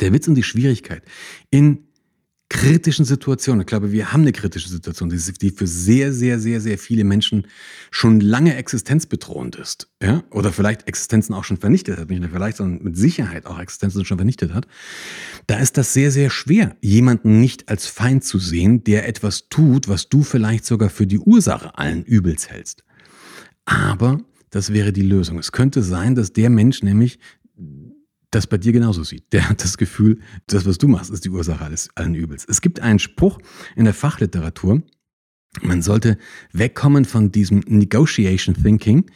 Der 0.00 0.12
Witz 0.12 0.26
und 0.26 0.34
die 0.34 0.42
Schwierigkeit 0.42 1.02
in 1.50 1.86
kritischen 2.52 3.06
Situationen, 3.06 3.62
ich 3.62 3.66
glaube, 3.66 3.92
wir 3.92 4.12
haben 4.12 4.20
eine 4.20 4.32
kritische 4.32 4.68
Situation, 4.68 5.08
die 5.08 5.50
für 5.50 5.66
sehr, 5.66 6.12
sehr, 6.12 6.38
sehr, 6.38 6.60
sehr 6.60 6.76
viele 6.76 7.02
Menschen 7.02 7.46
schon 7.90 8.20
lange 8.20 8.56
existenzbedrohend 8.56 9.56
ist. 9.56 9.88
Ja? 10.02 10.22
Oder 10.30 10.52
vielleicht 10.52 10.86
Existenzen 10.86 11.34
auch 11.34 11.44
schon 11.44 11.56
vernichtet 11.56 11.98
hat. 11.98 12.10
Nicht 12.10 12.20
nur 12.20 12.28
vielleicht, 12.28 12.58
sondern 12.58 12.84
mit 12.84 12.94
Sicherheit 12.98 13.46
auch 13.46 13.58
Existenzen 13.58 14.04
schon 14.04 14.18
vernichtet 14.18 14.52
hat. 14.52 14.66
Da 15.46 15.56
ist 15.60 15.78
das 15.78 15.94
sehr, 15.94 16.10
sehr 16.10 16.28
schwer, 16.28 16.76
jemanden 16.82 17.40
nicht 17.40 17.70
als 17.70 17.86
Feind 17.86 18.22
zu 18.22 18.38
sehen, 18.38 18.84
der 18.84 19.08
etwas 19.08 19.48
tut, 19.48 19.88
was 19.88 20.10
du 20.10 20.22
vielleicht 20.22 20.66
sogar 20.66 20.90
für 20.90 21.06
die 21.06 21.20
Ursache 21.20 21.78
allen 21.78 22.04
Übels 22.04 22.50
hältst. 22.50 22.84
Aber 23.64 24.20
das 24.50 24.74
wäre 24.74 24.92
die 24.92 25.00
Lösung. 25.00 25.38
Es 25.38 25.52
könnte 25.52 25.82
sein, 25.82 26.14
dass 26.14 26.34
der 26.34 26.50
Mensch 26.50 26.82
nämlich 26.82 27.18
das 28.32 28.46
bei 28.46 28.58
dir 28.58 28.72
genauso 28.72 29.04
sieht. 29.04 29.32
Der 29.32 29.48
hat 29.48 29.62
das 29.62 29.78
Gefühl, 29.78 30.20
das, 30.46 30.66
was 30.66 30.78
du 30.78 30.88
machst, 30.88 31.10
ist 31.10 31.24
die 31.24 31.30
Ursache 31.30 31.64
alles, 31.64 31.88
allen 31.94 32.14
Übels. 32.14 32.44
Es 32.48 32.60
gibt 32.60 32.80
einen 32.80 32.98
Spruch 32.98 33.38
in 33.76 33.84
der 33.84 33.94
Fachliteratur, 33.94 34.82
man 35.60 35.82
sollte 35.82 36.16
wegkommen 36.52 37.04
von 37.04 37.30
diesem 37.30 37.62
Negotiation 37.66 38.54
Thinking, 38.54 39.10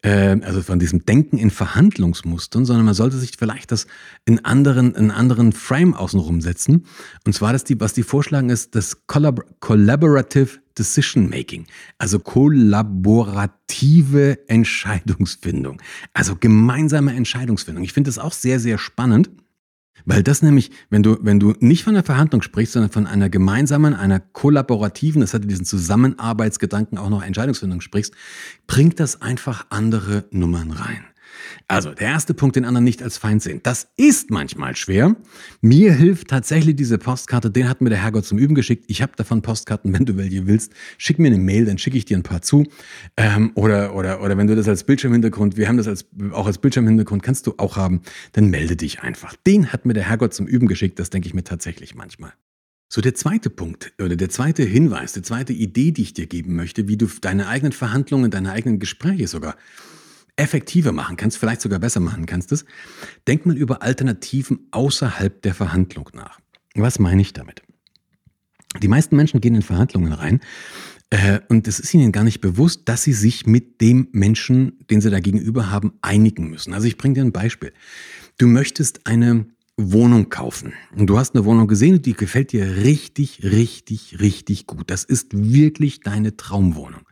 äh, 0.00 0.40
also 0.40 0.62
von 0.62 0.78
diesem 0.78 1.04
Denken 1.04 1.36
in 1.36 1.50
Verhandlungsmustern, 1.50 2.64
sondern 2.64 2.86
man 2.86 2.94
sollte 2.94 3.18
sich 3.18 3.32
vielleicht 3.38 3.70
das 3.70 3.86
in 4.24 4.44
anderen, 4.46 4.94
in 4.94 5.10
anderen 5.10 5.52
Frame 5.52 5.92
außenrum 5.92 6.40
setzen. 6.40 6.86
Und 7.26 7.34
zwar, 7.34 7.52
dass 7.52 7.64
die, 7.64 7.78
was 7.80 7.92
die 7.92 8.02
vorschlagen, 8.02 8.48
ist 8.48 8.74
das 8.74 9.06
Collab 9.06 9.44
Collaborative 9.60 10.63
Decision 10.78 11.28
Making, 11.28 11.66
also 11.98 12.18
kollaborative 12.18 14.38
Entscheidungsfindung, 14.48 15.82
also 16.12 16.36
gemeinsame 16.36 17.14
Entscheidungsfindung. 17.14 17.84
Ich 17.84 17.92
finde 17.92 18.08
das 18.08 18.18
auch 18.18 18.32
sehr, 18.32 18.60
sehr 18.60 18.78
spannend. 18.78 19.30
Weil 20.06 20.22
das 20.22 20.42
nämlich, 20.42 20.70
wenn 20.90 21.02
du, 21.02 21.16
wenn 21.22 21.40
du 21.40 21.54
nicht 21.60 21.84
von 21.84 21.94
einer 21.94 22.04
Verhandlung 22.04 22.42
sprichst, 22.42 22.74
sondern 22.74 22.90
von 22.90 23.06
einer 23.06 23.30
gemeinsamen, 23.30 23.94
einer 23.94 24.20
kollaborativen, 24.20 25.22
das 25.22 25.32
hatte 25.32 25.46
diesen 25.46 25.64
Zusammenarbeitsgedanken 25.64 26.98
auch 26.98 27.08
noch 27.08 27.22
Entscheidungsfindung 27.22 27.80
sprichst, 27.80 28.12
bringt 28.66 29.00
das 29.00 29.22
einfach 29.22 29.64
andere 29.70 30.26
Nummern 30.30 30.72
rein. 30.72 31.06
Also, 31.68 31.90
der 31.90 32.08
erste 32.08 32.34
Punkt, 32.34 32.56
den 32.56 32.64
anderen 32.64 32.84
nicht 32.84 33.02
als 33.02 33.18
Feind 33.18 33.42
sehen. 33.42 33.60
Das 33.62 33.88
ist 33.96 34.30
manchmal 34.30 34.76
schwer. 34.76 35.16
Mir 35.60 35.92
hilft 35.92 36.28
tatsächlich 36.28 36.76
diese 36.76 36.98
Postkarte, 36.98 37.50
den 37.50 37.68
hat 37.68 37.80
mir 37.80 37.90
der 37.90 38.02
Herrgott 38.02 38.24
zum 38.24 38.38
Üben 38.38 38.54
geschickt. 38.54 38.84
Ich 38.88 39.02
habe 39.02 39.12
davon 39.16 39.42
Postkarten, 39.42 39.92
wenn 39.92 40.04
du 40.04 40.16
welche 40.16 40.46
willst. 40.46 40.72
Schick 40.98 41.18
mir 41.18 41.28
eine 41.28 41.38
Mail, 41.38 41.64
dann 41.64 41.78
schicke 41.78 41.98
ich 41.98 42.04
dir 42.04 42.16
ein 42.16 42.22
paar 42.22 42.42
zu. 42.42 42.64
Ähm, 43.16 43.52
oder, 43.54 43.94
oder, 43.94 44.22
oder 44.22 44.36
wenn 44.36 44.46
du 44.46 44.56
das 44.56 44.68
als 44.68 44.84
Bildschirmhintergrund, 44.84 45.56
wir 45.56 45.68
haben 45.68 45.76
das 45.76 45.88
als, 45.88 46.06
auch 46.32 46.46
als 46.46 46.58
Bildschirmhintergrund, 46.58 47.22
kannst 47.22 47.46
du 47.46 47.54
auch 47.58 47.76
haben, 47.76 48.02
dann 48.32 48.50
melde 48.50 48.76
dich 48.76 49.00
einfach. 49.02 49.34
Den 49.46 49.72
hat 49.72 49.86
mir 49.86 49.94
der 49.94 50.08
Herrgott 50.08 50.34
zum 50.34 50.46
Üben 50.46 50.68
geschickt, 50.68 50.98
das 50.98 51.10
denke 51.10 51.28
ich 51.28 51.34
mir 51.34 51.44
tatsächlich 51.44 51.94
manchmal. 51.94 52.32
So, 52.88 53.00
der 53.00 53.14
zweite 53.14 53.50
Punkt 53.50 53.92
oder 54.00 54.14
der 54.14 54.28
zweite 54.28 54.62
Hinweis, 54.62 55.14
die 55.14 55.22
zweite 55.22 55.52
Idee, 55.52 55.90
die 55.90 56.02
ich 56.02 56.14
dir 56.14 56.26
geben 56.26 56.54
möchte, 56.54 56.86
wie 56.86 56.96
du 56.96 57.08
deine 57.20 57.48
eigenen 57.48 57.72
Verhandlungen, 57.72 58.30
deine 58.30 58.52
eigenen 58.52 58.78
Gespräche 58.78 59.26
sogar 59.26 59.56
effektiver 60.36 60.92
machen 60.92 61.16
kannst, 61.16 61.38
vielleicht 61.38 61.60
sogar 61.60 61.78
besser 61.78 62.00
machen 62.00 62.26
kannst, 62.26 62.52
ist, 62.52 62.64
denk 63.26 63.46
mal 63.46 63.56
über 63.56 63.82
Alternativen 63.82 64.66
außerhalb 64.70 65.42
der 65.42 65.54
Verhandlung 65.54 66.10
nach. 66.12 66.40
Was 66.74 66.98
meine 66.98 67.22
ich 67.22 67.32
damit? 67.32 67.62
Die 68.82 68.88
meisten 68.88 69.14
Menschen 69.14 69.40
gehen 69.40 69.54
in 69.54 69.62
Verhandlungen 69.62 70.12
rein 70.12 70.40
äh, 71.10 71.40
und 71.48 71.68
es 71.68 71.78
ist 71.78 71.94
ihnen 71.94 72.10
gar 72.10 72.24
nicht 72.24 72.40
bewusst, 72.40 72.88
dass 72.88 73.04
sie 73.04 73.12
sich 73.12 73.46
mit 73.46 73.80
dem 73.80 74.08
Menschen, 74.10 74.84
den 74.90 75.00
sie 75.00 75.10
da 75.10 75.20
gegenüber 75.20 75.70
haben, 75.70 75.92
einigen 76.02 76.50
müssen. 76.50 76.74
Also 76.74 76.88
ich 76.88 76.96
bringe 76.96 77.14
dir 77.14 77.24
ein 77.24 77.32
Beispiel. 77.32 77.72
Du 78.36 78.48
möchtest 78.48 79.06
eine 79.06 79.46
Wohnung 79.76 80.28
kaufen. 80.28 80.72
Und 80.96 81.06
du 81.06 81.18
hast 81.18 81.34
eine 81.34 81.44
Wohnung 81.44 81.68
gesehen 81.68 81.96
und 81.96 82.06
die 82.06 82.14
gefällt 82.14 82.52
dir 82.52 82.76
richtig, 82.78 83.44
richtig, 83.44 84.20
richtig 84.20 84.66
gut. 84.66 84.90
Das 84.90 85.04
ist 85.04 85.28
wirklich 85.32 86.00
deine 86.00 86.36
Traumwohnung 86.36 87.02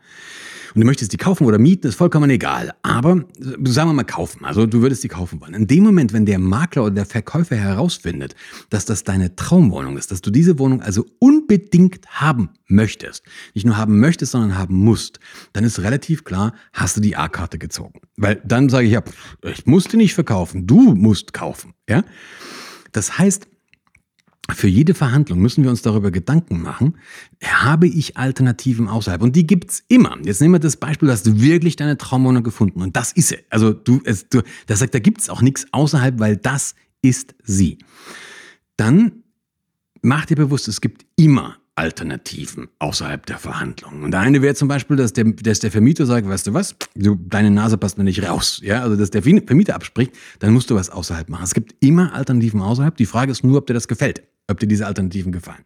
und 0.75 0.81
du 0.81 0.87
möchtest 0.87 1.13
die 1.13 1.17
kaufen 1.17 1.47
oder 1.47 1.59
mieten, 1.59 1.87
ist 1.87 1.97
vollkommen 1.97 2.31
egal. 2.31 2.73
Aber 2.83 3.25
sagen 3.65 3.91
wir 3.91 3.95
mal 3.95 4.05
kaufen. 4.05 4.45
Also 4.45 4.67
du 4.67 4.81
würdest 4.83 5.05
die 5.05 5.09
kaufen 5.09 5.41
wollen. 5.41 5.55
In 5.55 5.67
dem 5.67 5.85
Moment, 5.85 6.13
wenn 6.13 6.27
der 6.27 6.39
Makler 6.39 6.85
oder 6.85 6.95
der 6.95 7.07
Verkäufer 7.07 7.57
herausfindet, 7.57 8.35
dass 8.71 8.85
das 8.85 9.05
deine 9.05 9.37
Traumwohnung 9.37 9.97
ist, 9.97 10.11
dass 10.11 10.21
du 10.21 10.31
diese 10.31 10.59
Wohnung 10.59 10.83
also 10.83 11.07
unbedingt 11.19 12.07
haben 12.09 12.51
möchtest, 12.67 13.25
nicht 13.55 13.67
nur 13.67 13.77
haben 13.77 14.01
möchtest, 14.01 14.33
sondern 14.33 14.57
haben 14.57 14.77
musst, 14.77 15.21
dann 15.53 15.65
ist 15.65 15.81
relativ 15.81 16.25
klar, 16.25 16.55
hast 16.73 16.97
du 16.97 17.01
die 17.01 17.17
A-Karte 17.17 17.59
gezogen. 17.59 18.01
Weil 18.17 18.41
dann 18.45 18.69
sage 18.69 18.87
ich 18.87 18.93
ja, 18.93 19.03
ich 19.45 19.67
musste 19.67 19.97
nicht 19.97 20.15
verkaufen, 20.15 20.67
du 20.67 20.95
musst 20.95 21.33
kaufen. 21.33 21.75
Ja? 21.89 22.05
Das 22.93 23.19
heißt, 23.19 23.49
für 24.51 24.67
jede 24.69 24.95
Verhandlung 24.95 25.39
müssen 25.39 25.63
wir 25.63 25.71
uns 25.71 25.83
darüber 25.83 26.11
Gedanken 26.11 26.61
machen, 26.63 26.97
habe 27.43 27.87
ich 27.87 28.17
Alternativen 28.17 28.89
außerhalb? 28.89 29.23
Und 29.23 29.37
die 29.37 29.47
gibt's 29.47 29.85
immer. 29.89 30.19
Jetzt 30.25 30.41
nehmen 30.41 30.55
wir 30.55 30.59
das 30.59 30.77
Beispiel, 30.77 31.07
du 31.07 31.13
hast 31.13 31.41
wirklich 31.41 31.77
deine 31.77 31.97
Traumwohnung 31.97 32.43
gefunden. 32.43 32.83
Und 32.83 32.97
das 32.97 33.13
ist 33.13 33.29
sie. 33.29 33.39
Also 33.51 33.73
du, 33.73 34.01
es, 34.05 34.29
du 34.29 34.43
das 34.67 34.81
sagt, 34.81 34.95
da 34.95 34.99
gibt's 34.99 35.29
auch 35.29 35.43
nichts 35.43 35.67
außerhalb, 35.71 36.19
weil 36.19 36.37
das 36.37 36.75
ist 37.03 37.35
sie. 37.45 37.79
Dann 38.77 39.23
mach 40.03 40.27
dir 40.27 40.37
bewusst, 40.37 40.67
es 40.67 40.81
gibt 40.81 41.07
immer 41.17 41.57
Alternativen 41.75 42.69
außerhalb 42.81 43.25
der 43.25 43.39
Verhandlungen. 43.39 44.03
Und 44.03 44.11
der 44.11 44.21
eine 44.21 44.43
wäre 44.43 44.55
zum 44.55 44.69
Beispiel, 44.69 44.97
dass 44.97 45.13
der, 45.13 45.25
dass 45.25 45.61
der 45.61 45.71
Vermieter 45.71 46.05
sagt, 46.05 46.29
weißt 46.29 46.49
du 46.49 46.53
was, 46.53 46.77
du, 46.95 47.15
deine 47.15 47.51
Nase 47.51 47.79
passt 47.79 47.97
mir 47.97 48.05
nicht 48.05 48.29
raus. 48.29 48.61
Ja, 48.63 48.83
also 48.83 48.97
dass 48.97 49.11
der 49.11 49.23
Vermieter 49.23 49.75
abspricht, 49.75 50.13
dann 50.41 50.53
musst 50.53 50.69
du 50.69 50.75
was 50.75 50.91
außerhalb 50.91 51.29
machen. 51.31 51.45
Es 51.45 51.55
gibt 51.55 51.75
immer 51.81 52.13
Alternativen 52.13 52.61
außerhalb. 52.61 52.97
Die 52.97 53.07
Frage 53.07 53.33
ist 53.33 53.45
nur, 53.45 53.59
ob 53.59 53.67
dir 53.67 53.75
das 53.75 53.89
gefällt 53.89 54.23
ob 54.49 54.61
dir 54.61 54.67
diese 54.67 54.87
Alternativen 54.87 55.33
gefallen. 55.33 55.65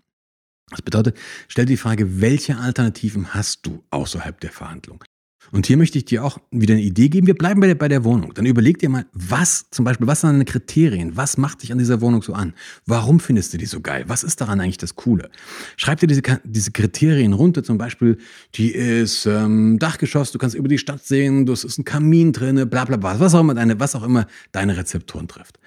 Das 0.70 0.82
bedeutet, 0.82 1.16
stell 1.48 1.64
dir 1.64 1.74
die 1.74 1.76
Frage, 1.76 2.20
welche 2.20 2.56
Alternativen 2.56 3.34
hast 3.34 3.64
du 3.66 3.84
außerhalb 3.90 4.40
der 4.40 4.50
Verhandlung? 4.50 5.04
Und 5.52 5.66
hier 5.66 5.76
möchte 5.76 5.98
ich 5.98 6.04
dir 6.04 6.24
auch 6.24 6.38
wieder 6.50 6.74
eine 6.74 6.82
Idee 6.82 7.08
geben. 7.08 7.26
Wir 7.26 7.34
bleiben 7.34 7.60
bei 7.60 7.68
der, 7.68 7.76
bei 7.76 7.88
der 7.88 8.04
Wohnung. 8.04 8.34
Dann 8.34 8.46
überleg 8.46 8.78
dir 8.78 8.88
mal, 8.88 9.06
was 9.12 9.70
zum 9.70 9.84
Beispiel, 9.84 10.06
was 10.06 10.22
sind 10.22 10.30
deine 10.30 10.44
Kriterien? 10.44 11.16
Was 11.16 11.36
macht 11.36 11.62
dich 11.62 11.72
an 11.72 11.78
dieser 11.78 12.00
Wohnung 12.00 12.22
so 12.22 12.32
an? 12.32 12.54
Warum 12.84 13.20
findest 13.20 13.52
du 13.52 13.58
die 13.58 13.66
so 13.66 13.80
geil? 13.80 14.04
Was 14.08 14.24
ist 14.24 14.40
daran 14.40 14.60
eigentlich 14.60 14.78
das 14.78 14.96
Coole? 14.96 15.30
Schreib 15.76 16.00
dir 16.00 16.08
diese, 16.08 16.22
diese 16.44 16.72
Kriterien 16.72 17.32
runter. 17.32 17.62
Zum 17.62 17.78
Beispiel, 17.78 18.18
die 18.54 18.72
ist 18.72 19.26
ähm, 19.26 19.78
Dachgeschoss, 19.78 20.32
du 20.32 20.38
kannst 20.38 20.56
über 20.56 20.68
die 20.68 20.78
Stadt 20.78 21.04
sehen, 21.04 21.46
das 21.46 21.64
ist 21.64 21.78
ein 21.78 21.84
Kamin 21.84 22.32
drinne, 22.32 22.66
bla 22.66 22.84
bla 22.84 22.96
bla, 22.96 23.20
was 23.20 23.34
auch 23.34 23.40
immer 23.40 23.54
deine, 23.54 23.78
was 23.78 23.94
auch 23.94 24.02
immer 24.02 24.26
deine 24.52 24.76
Rezeptoren 24.76 25.28
trifft. 25.28 25.58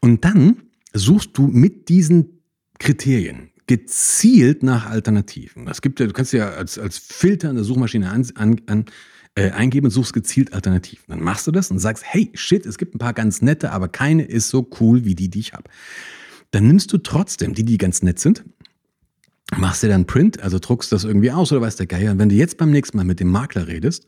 Und 0.00 0.24
dann 0.24 0.56
suchst 0.92 1.30
du 1.34 1.46
mit 1.46 1.88
diesen 1.88 2.43
Kriterien 2.78 3.50
gezielt 3.66 4.62
nach 4.62 4.86
Alternativen. 4.86 5.66
Das 5.66 5.80
gibt 5.80 6.00
ja, 6.00 6.06
du 6.06 6.12
kannst 6.12 6.32
ja 6.32 6.50
als, 6.50 6.78
als 6.78 6.98
Filter 6.98 7.50
in 7.50 7.56
der 7.56 7.64
Suchmaschine 7.64 8.10
an, 8.10 8.26
an, 8.34 8.60
an, 8.66 8.84
äh, 9.34 9.50
eingeben 9.50 9.86
und 9.86 9.90
suchst 9.90 10.12
gezielt 10.12 10.52
Alternativen. 10.52 11.04
Dann 11.08 11.22
machst 11.22 11.46
du 11.46 11.50
das 11.50 11.70
und 11.70 11.78
sagst, 11.78 12.04
hey, 12.06 12.30
shit, 12.34 12.66
es 12.66 12.78
gibt 12.78 12.94
ein 12.94 12.98
paar 12.98 13.14
ganz 13.14 13.42
nette, 13.42 13.72
aber 13.72 13.88
keine 13.88 14.24
ist 14.24 14.48
so 14.48 14.68
cool 14.80 15.04
wie 15.04 15.14
die, 15.14 15.30
die 15.30 15.40
ich 15.40 15.52
habe. 15.54 15.64
Dann 16.50 16.66
nimmst 16.66 16.92
du 16.92 16.98
trotzdem 16.98 17.54
die, 17.54 17.64
die 17.64 17.78
ganz 17.78 18.02
nett 18.02 18.18
sind, 18.18 18.44
machst 19.56 19.82
dir 19.82 19.88
dann 19.88 20.06
Print, 20.06 20.40
also 20.42 20.58
druckst 20.58 20.92
das 20.92 21.04
irgendwie 21.04 21.32
aus 21.32 21.50
oder 21.50 21.62
weißt 21.62 21.78
der 21.78 21.86
Geier. 21.86 22.12
Und 22.12 22.18
wenn 22.18 22.28
du 22.28 22.34
jetzt 22.34 22.58
beim 22.58 22.70
nächsten 22.70 22.96
Mal 22.96 23.04
mit 23.04 23.18
dem 23.18 23.28
Makler 23.28 23.66
redest, 23.66 24.06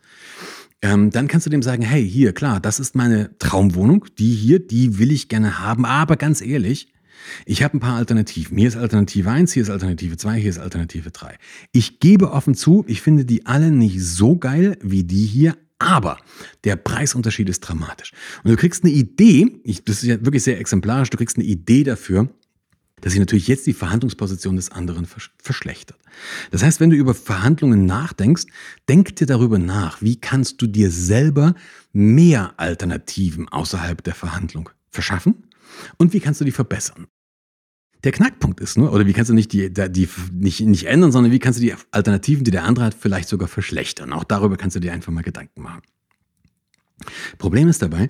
ähm, 0.83 1.11
dann 1.11 1.29
kannst 1.29 1.47
du 1.47 1.51
dem 1.51 1.63
sagen, 1.63 1.83
hey, 1.83 2.09
hier, 2.09 2.33
klar, 2.33 2.61
das 2.61 2.79
ist 2.79 2.95
meine 2.95 3.37
Traumwohnung, 3.39 4.05
die 4.19 4.35
hier, 4.35 4.59
die 4.59 4.99
will 4.99 5.11
ich 5.11 5.29
gerne 5.29 5.59
haben, 5.59 5.85
aber 5.85 6.17
ganz 6.17 6.43
ehrlich, 6.43 6.93
ich 7.45 7.63
habe 7.63 7.77
ein 7.77 7.81
paar 7.81 7.97
Alternativen. 7.97 8.57
Hier 8.59 8.69
ist 8.69 8.77
Alternative 8.77 9.31
1, 9.31 9.53
hier 9.53 9.63
ist 9.63 9.71
Alternative 9.71 10.17
2, 10.17 10.39
hier 10.39 10.51
ist 10.51 10.59
Alternative 10.59 11.11
3. 11.11 11.37
Ich 11.73 12.01
gebe 12.01 12.33
offen 12.33 12.55
zu, 12.55 12.85
ich 12.87 13.03
finde 13.03 13.25
die 13.25 13.47
alle 13.47 13.71
nicht 13.71 14.03
so 14.03 14.37
geil 14.37 14.79
wie 14.83 15.05
die 15.05 15.27
hier, 15.27 15.57
aber 15.79 16.19
der 16.65 16.77
Preisunterschied 16.77 17.49
ist 17.49 17.61
dramatisch. 17.61 18.13
Und 18.45 18.51
du 18.51 18.57
kriegst 18.57 18.85
eine 18.85 18.93
Idee, 18.93 19.61
ich, 19.65 19.85
das 19.85 20.03
ist 20.03 20.09
ja 20.09 20.25
wirklich 20.25 20.43
sehr 20.43 20.59
exemplarisch, 20.59 21.11
du 21.11 21.19
kriegst 21.19 21.37
eine 21.37 21.47
Idee 21.47 21.85
dafür, 21.85 22.29
dass 23.03 23.13
sich 23.13 23.21
natürlich 23.21 23.47
jetzt 23.47 23.67
die 23.67 23.75
Verhandlungsposition 23.75 24.57
des 24.57 24.73
anderen 24.73 25.07
verschlechtert. 25.43 25.99
Das 26.51 26.63
heißt, 26.63 26.81
wenn 26.81 26.89
du 26.89 26.97
über 26.97 27.15
Verhandlungen 27.15 27.85
nachdenkst, 27.85 28.45
denk 28.89 29.17
dir 29.17 29.27
darüber 29.27 29.59
nach, 29.59 30.01
wie 30.01 30.17
kannst 30.17 30.63
du 30.63 30.67
dir 30.67 30.91
selber 30.91 31.55
mehr 31.93 32.55
Alternativen 32.57 33.49
außerhalb 33.51 34.03
der 34.03 34.15
Verhandlung 34.15 34.71
verschaffen 34.91 35.45
Und 35.99 36.13
wie 36.13 36.21
kannst 36.21 36.41
du 36.41 36.45
die 36.45 36.53
verbessern? 36.53 37.07
Der 38.07 38.13
Knackpunkt 38.13 38.61
ist 38.61 38.79
nur, 38.79 38.93
oder 38.93 39.05
wie 39.05 39.13
kannst 39.13 39.31
du 39.31 39.35
nicht 39.35 39.53
die, 39.53 39.69
die 39.69 40.09
nicht, 40.33 40.61
nicht 40.61 40.85
ändern, 40.85 41.11
sondern 41.11 41.33
wie 41.33 41.41
kannst 41.41 41.59
du 41.59 41.65
die 41.65 41.75
Alternativen, 41.91 42.45
die 42.45 42.53
der 42.53 42.63
andere 42.63 42.85
hat, 42.85 42.95
vielleicht 42.95 43.29
sogar 43.29 43.49
verschlechtern? 43.49 44.13
Auch 44.13 44.23
darüber 44.23 44.57
kannst 44.57 44.77
du 44.77 44.81
dir 44.81 44.93
einfach 44.93 45.11
mal 45.13 45.23
Gedanken 45.23 45.63
machen. 45.63 45.83
Problem 47.37 47.67
ist 47.67 47.83
dabei, 47.83 48.09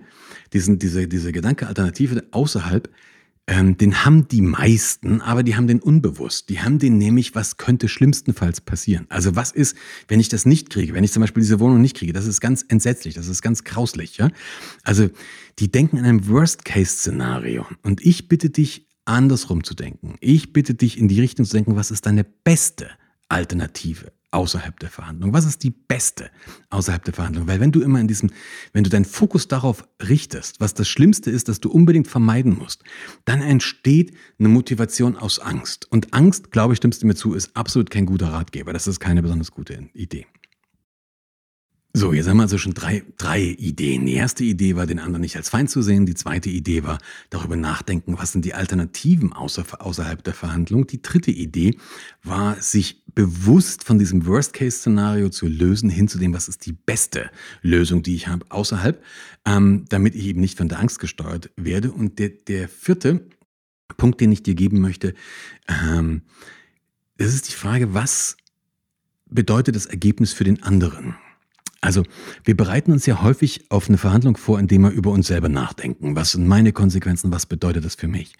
diesen, 0.52 0.78
diese, 0.78 1.08
diese 1.08 1.32
Gedanke 1.32 1.66
Alternative 1.66 2.24
außerhalb, 2.30 2.90
ähm, 3.46 3.78
den 3.78 4.04
haben 4.04 4.28
die 4.28 4.42
meisten, 4.42 5.22
aber 5.22 5.42
die 5.42 5.56
haben 5.56 5.66
den 5.66 5.80
unbewusst. 5.80 6.50
Die 6.50 6.60
haben 6.60 6.78
den 6.78 6.98
nämlich, 6.98 7.34
was 7.34 7.56
könnte 7.56 7.88
schlimmstenfalls 7.88 8.60
passieren. 8.60 9.06
Also 9.08 9.34
was 9.34 9.50
ist, 9.50 9.78
wenn 10.08 10.20
ich 10.20 10.28
das 10.28 10.44
nicht 10.44 10.68
kriege, 10.68 10.92
wenn 10.92 11.04
ich 11.04 11.12
zum 11.12 11.22
Beispiel 11.22 11.40
diese 11.40 11.58
Wohnung 11.58 11.80
nicht 11.80 11.96
kriege, 11.96 12.12
das 12.12 12.26
ist 12.26 12.42
ganz 12.42 12.66
entsetzlich, 12.68 13.14
das 13.14 13.28
ist 13.28 13.40
ganz 13.40 13.64
grauslich. 13.64 14.18
Ja? 14.18 14.28
Also 14.82 15.08
die 15.58 15.72
denken 15.72 15.96
in 15.96 16.04
einem 16.04 16.28
Worst-Case-Szenario. 16.28 17.64
Und 17.82 18.04
ich 18.04 18.28
bitte 18.28 18.50
dich, 18.50 18.86
andersrum 19.06 19.64
zu 19.64 19.74
denken. 19.74 20.16
Ich 20.20 20.52
bitte 20.52 20.74
dich, 20.74 20.98
in 20.98 21.08
die 21.08 21.20
Richtung 21.20 21.46
zu 21.46 21.52
denken, 21.52 21.76
was 21.76 21.90
ist 21.90 22.06
deine 22.06 22.24
beste 22.24 22.90
Alternative? 23.28 24.12
außerhalb 24.36 24.78
der 24.80 24.90
Verhandlung? 24.90 25.32
Was 25.32 25.46
ist 25.46 25.62
die 25.62 25.70
beste 25.70 26.30
außerhalb 26.70 27.02
der 27.04 27.14
Verhandlung? 27.14 27.48
Weil 27.48 27.58
wenn 27.60 27.72
du 27.72 27.80
immer 27.80 28.00
in 28.00 28.06
diesem, 28.06 28.30
wenn 28.72 28.84
du 28.84 28.90
deinen 28.90 29.04
Fokus 29.04 29.48
darauf 29.48 29.88
richtest, 30.02 30.60
was 30.60 30.74
das 30.74 30.88
Schlimmste 30.88 31.30
ist, 31.30 31.48
das 31.48 31.60
du 31.60 31.70
unbedingt 31.70 32.06
vermeiden 32.06 32.56
musst, 32.58 32.82
dann 33.24 33.40
entsteht 33.40 34.14
eine 34.38 34.48
Motivation 34.48 35.16
aus 35.16 35.38
Angst. 35.38 35.90
Und 35.90 36.12
Angst, 36.12 36.50
glaube 36.50 36.74
ich, 36.74 36.78
stimmst 36.78 37.02
du 37.02 37.06
mir 37.06 37.14
zu, 37.14 37.34
ist 37.34 37.56
absolut 37.56 37.90
kein 37.90 38.06
guter 38.06 38.28
Ratgeber. 38.28 38.72
Das 38.72 38.86
ist 38.86 39.00
keine 39.00 39.22
besonders 39.22 39.50
gute 39.50 39.88
Idee. 39.94 40.26
So, 41.98 42.12
jetzt 42.12 42.28
haben 42.28 42.36
wir 42.36 42.42
also 42.42 42.58
schon 42.58 42.74
drei, 42.74 43.04
drei 43.16 43.40
Ideen. 43.40 44.04
Die 44.04 44.12
erste 44.12 44.44
Idee 44.44 44.76
war, 44.76 44.84
den 44.84 44.98
anderen 44.98 45.22
nicht 45.22 45.34
als 45.36 45.48
Feind 45.48 45.70
zu 45.70 45.80
sehen. 45.80 46.04
Die 46.04 46.14
zweite 46.14 46.50
Idee 46.50 46.82
war, 46.82 46.98
darüber 47.30 47.56
nachdenken, 47.56 48.18
was 48.18 48.32
sind 48.32 48.44
die 48.44 48.52
Alternativen 48.52 49.32
außer, 49.32 49.64
außerhalb 49.78 50.22
der 50.22 50.34
Verhandlung. 50.34 50.86
Die 50.86 51.00
dritte 51.00 51.30
Idee 51.30 51.78
war, 52.22 52.60
sich 52.60 53.02
bewusst 53.14 53.82
von 53.84 53.98
diesem 53.98 54.26
Worst-Case-Szenario 54.26 55.30
zu 55.30 55.46
lösen, 55.46 55.88
hin 55.88 56.06
zu 56.06 56.18
dem, 56.18 56.34
was 56.34 56.48
ist 56.48 56.66
die 56.66 56.74
beste 56.74 57.30
Lösung, 57.62 58.02
die 58.02 58.14
ich 58.14 58.28
habe 58.28 58.44
außerhalb, 58.50 59.02
ähm, 59.46 59.86
damit 59.88 60.14
ich 60.14 60.26
eben 60.26 60.42
nicht 60.42 60.58
von 60.58 60.68
der 60.68 60.80
Angst 60.80 60.98
gesteuert 60.98 61.50
werde. 61.56 61.92
Und 61.92 62.18
der, 62.18 62.28
der 62.28 62.68
vierte 62.68 63.26
Punkt, 63.96 64.20
den 64.20 64.32
ich 64.32 64.42
dir 64.42 64.54
geben 64.54 64.82
möchte, 64.82 65.14
ähm, 65.66 66.20
das 67.16 67.32
ist 67.32 67.48
die 67.48 67.54
Frage, 67.54 67.94
was 67.94 68.36
bedeutet 69.30 69.76
das 69.76 69.86
Ergebnis 69.86 70.34
für 70.34 70.44
den 70.44 70.62
anderen? 70.62 71.16
Also 71.86 72.02
wir 72.42 72.56
bereiten 72.56 72.90
uns 72.90 73.06
ja 73.06 73.22
häufig 73.22 73.70
auf 73.70 73.88
eine 73.88 73.96
Verhandlung 73.96 74.36
vor, 74.36 74.58
indem 74.58 74.82
wir 74.82 74.90
über 74.90 75.12
uns 75.12 75.28
selber 75.28 75.48
nachdenken. 75.48 76.16
Was 76.16 76.32
sind 76.32 76.48
meine 76.48 76.72
Konsequenzen? 76.72 77.30
Was 77.30 77.46
bedeutet 77.46 77.84
das 77.84 77.94
für 77.94 78.08
mich? 78.08 78.34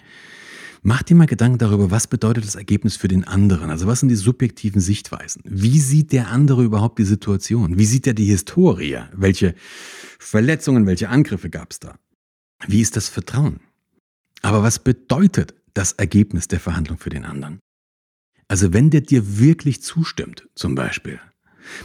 Mach 0.83 1.05
dir 1.05 1.15
mal 1.15 1.27
Gedanken 1.27 1.59
darüber, 1.59 1.93
was 1.93 2.09
bedeutet 2.09 2.45
das 2.45 2.57
Ergebnis 2.57 2.97
für 2.97 3.07
den 3.07 3.23
anderen? 3.23 3.71
Also 3.71 3.87
was 3.87 4.01
sind 4.01 4.09
die 4.09 4.17
subjektiven 4.17 4.81
Sichtweisen? 4.81 5.43
Wie 5.45 5.79
sieht 5.79 6.11
der 6.11 6.29
andere 6.29 6.65
überhaupt 6.65 6.99
die 6.99 7.05
Situation? 7.05 7.79
Wie 7.79 7.85
sieht 7.85 8.09
er 8.09 8.15
die 8.15 8.25
Historie? 8.25 8.99
Welche 9.13 9.55
Verletzungen, 10.19 10.87
welche 10.87 11.09
Angriffe 11.09 11.49
gab 11.49 11.71
es 11.71 11.79
da? 11.79 12.01
Wie 12.67 12.81
ist 12.81 12.97
das 12.97 13.09
Vertrauen? 13.09 13.61
Aber 14.43 14.65
was 14.65 14.81
bedeutet 14.81 15.55
das 15.73 15.93
Ergebnis 15.93 16.49
der 16.49 16.59
Verhandlung 16.59 16.99
für 16.99 17.11
den 17.11 17.25
anderen? 17.25 17.61
Also 18.49 18.73
wenn 18.73 18.91
der 18.91 19.03
dir 19.03 19.39
wirklich 19.39 19.83
zustimmt, 19.83 20.49
zum 20.57 20.75
Beispiel, 20.75 21.21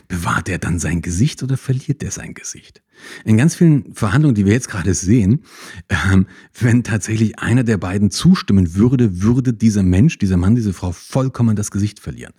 Bewahrt 0.08 0.50
er 0.50 0.58
dann 0.58 0.80
sein 0.80 1.02
Gesicht 1.02 1.44
oder 1.44 1.58
verliert 1.58 2.04
er 2.04 2.12
sein 2.12 2.34
Gesicht? 2.34 2.82
In 3.26 3.38
ganz 3.38 3.56
vielen 3.56 3.94
Verhandlungen, 3.94 4.36
die 4.36 4.46
wir 4.46 4.54
jetzt 4.54 4.70
gerade 4.70 4.94
sehen, 4.94 5.44
ähm, 5.90 6.28
wenn 6.60 6.84
tatsächlich 6.84 7.40
einer 7.40 7.64
der 7.64 7.78
beiden 7.78 8.12
zustimmen 8.12 8.76
würde, 8.76 9.22
würde 9.22 9.54
dieser 9.54 9.84
Mensch, 9.84 10.18
dieser 10.18 10.38
Mann, 10.38 10.56
diese 10.56 10.74
Frau 10.74 10.92
vollkommen 10.92 11.56
das 11.56 11.72
Gesicht 11.72 12.00
verlieren. 12.00 12.34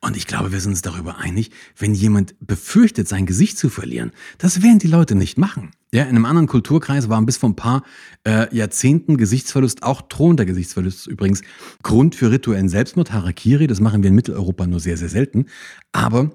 Und 0.00 0.16
ich 0.16 0.26
glaube, 0.26 0.52
wir 0.52 0.60
sind 0.60 0.72
uns 0.72 0.82
darüber 0.82 1.18
einig, 1.18 1.50
wenn 1.76 1.94
jemand 1.94 2.34
befürchtet, 2.40 3.08
sein 3.08 3.26
Gesicht 3.26 3.58
zu 3.58 3.68
verlieren, 3.68 4.12
das 4.38 4.62
werden 4.62 4.78
die 4.78 4.88
Leute 4.88 5.14
nicht 5.14 5.38
machen. 5.38 5.70
Ja, 5.94 6.04
in 6.04 6.10
einem 6.10 6.24
anderen 6.24 6.46
Kulturkreis 6.46 7.10
war 7.10 7.20
bis 7.20 7.36
vor 7.36 7.50
ein 7.50 7.56
paar 7.56 7.82
äh, 8.24 8.54
Jahrzehnten 8.54 9.18
Gesichtsverlust, 9.18 9.82
auch 9.82 10.00
drohender 10.00 10.46
Gesichtsverlust 10.46 11.06
übrigens, 11.06 11.42
Grund 11.82 12.14
für 12.14 12.30
rituellen 12.30 12.70
Selbstmord, 12.70 13.12
Harakiri. 13.12 13.66
Das 13.66 13.78
machen 13.78 14.02
wir 14.02 14.08
in 14.08 14.14
Mitteleuropa 14.14 14.66
nur 14.66 14.80
sehr, 14.80 14.96
sehr 14.96 15.10
selten. 15.10 15.46
Aber 15.92 16.30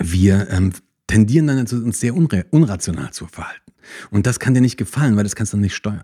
wir 0.00 0.48
ähm, 0.50 0.72
tendieren 1.06 1.46
dann 1.46 1.58
dazu, 1.58 1.76
uns 1.76 2.00
sehr 2.00 2.16
unrational 2.16 3.12
zu 3.12 3.26
verhalten. 3.26 3.72
Und 4.10 4.26
das 4.26 4.40
kann 4.40 4.54
dir 4.54 4.60
nicht 4.60 4.76
gefallen, 4.76 5.16
weil 5.16 5.24
das 5.24 5.36
kannst 5.36 5.52
du 5.52 5.56
nicht 5.56 5.74
steuern. 5.74 6.02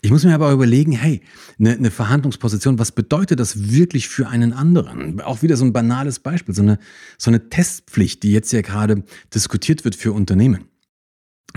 Ich 0.00 0.10
muss 0.10 0.24
mir 0.24 0.34
aber 0.34 0.50
überlegen, 0.50 0.92
hey, 0.92 1.20
eine, 1.58 1.72
eine 1.72 1.90
Verhandlungsposition, 1.90 2.78
was 2.78 2.92
bedeutet 2.92 3.38
das 3.38 3.70
wirklich 3.70 4.08
für 4.08 4.28
einen 4.28 4.52
anderen? 4.52 5.20
Auch 5.20 5.42
wieder 5.42 5.56
so 5.56 5.64
ein 5.64 5.72
banales 5.72 6.18
Beispiel, 6.18 6.54
so 6.54 6.62
eine, 6.62 6.78
so 7.18 7.30
eine 7.30 7.48
Testpflicht, 7.50 8.22
die 8.22 8.32
jetzt 8.32 8.52
ja 8.52 8.62
gerade 8.62 9.04
diskutiert 9.32 9.84
wird 9.84 9.94
für 9.94 10.12
Unternehmen. 10.12 10.64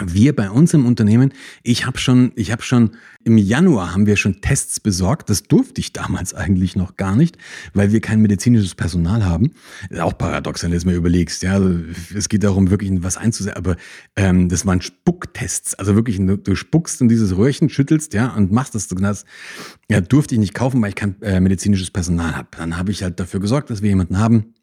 Wir 0.01 0.35
bei 0.35 0.49
uns 0.49 0.73
im 0.73 0.85
Unternehmen, 0.85 1.33
ich 1.61 1.85
habe 1.85 1.99
schon, 1.99 2.31
ich 2.35 2.51
habe 2.51 2.63
schon 2.63 2.91
im 3.23 3.37
Januar 3.37 3.93
haben 3.93 4.07
wir 4.07 4.17
schon 4.17 4.41
Tests 4.41 4.79
besorgt. 4.79 5.29
Das 5.29 5.43
durfte 5.43 5.79
ich 5.79 5.93
damals 5.93 6.33
eigentlich 6.33 6.75
noch 6.75 6.97
gar 6.97 7.15
nicht, 7.15 7.37
weil 7.73 7.91
wir 7.91 8.01
kein 8.01 8.19
medizinisches 8.21 8.75
Personal 8.75 9.23
haben. 9.23 9.51
Auch 9.99 10.17
paradox, 10.17 10.63
wenn 10.63 10.71
du 10.71 10.77
es 10.77 10.85
mir 10.85 10.95
überlegst. 10.95 11.43
Ja, 11.43 11.53
also 11.53 11.79
es 12.15 12.27
geht 12.27 12.43
darum, 12.43 12.71
wirklich 12.71 12.91
was 13.03 13.17
einzusetzen. 13.17 13.55
Aber 13.55 13.75
ähm, 14.15 14.49
das 14.49 14.65
waren 14.65 14.81
Spucktests. 14.81 15.75
Also 15.75 15.95
wirklich, 15.95 16.19
du 16.19 16.55
spuckst 16.55 16.99
in 16.99 17.07
dieses 17.07 17.37
Röhrchen, 17.37 17.69
schüttelst, 17.69 18.13
ja, 18.13 18.33
und 18.33 18.51
machst 18.51 18.75
das. 18.75 18.87
das 18.87 19.25
ja, 19.89 20.01
durfte 20.01 20.35
ich 20.35 20.39
nicht 20.39 20.53
kaufen, 20.55 20.81
weil 20.81 20.89
ich 20.89 20.95
kein 20.95 21.21
äh, 21.21 21.39
medizinisches 21.39 21.91
Personal 21.91 22.35
habe. 22.35 22.47
Dann 22.57 22.77
habe 22.77 22.91
ich 22.91 23.03
halt 23.03 23.19
dafür 23.19 23.39
gesorgt, 23.39 23.69
dass 23.69 23.81
wir 23.81 23.89
jemanden 23.89 24.17
haben, 24.17 24.53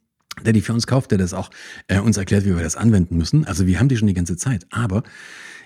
der 0.45 0.53
die 0.53 0.61
für 0.61 0.73
uns 0.73 0.87
kauft, 0.87 1.11
der 1.11 1.19
das 1.19 1.35
auch 1.35 1.51
äh, 1.89 1.99
uns 1.99 2.17
erklärt, 2.17 2.45
wie 2.45 2.55
wir 2.55 2.63
das 2.63 2.77
anwenden 2.77 3.17
müssen. 3.17 3.47
Also 3.47 3.67
wir 3.67 3.79
haben 3.79 3.89
die 3.89 3.97
schon 3.97 4.09
die 4.09 4.15
ganze 4.15 4.37
Zeit. 4.37 4.67
Aber 4.71 5.03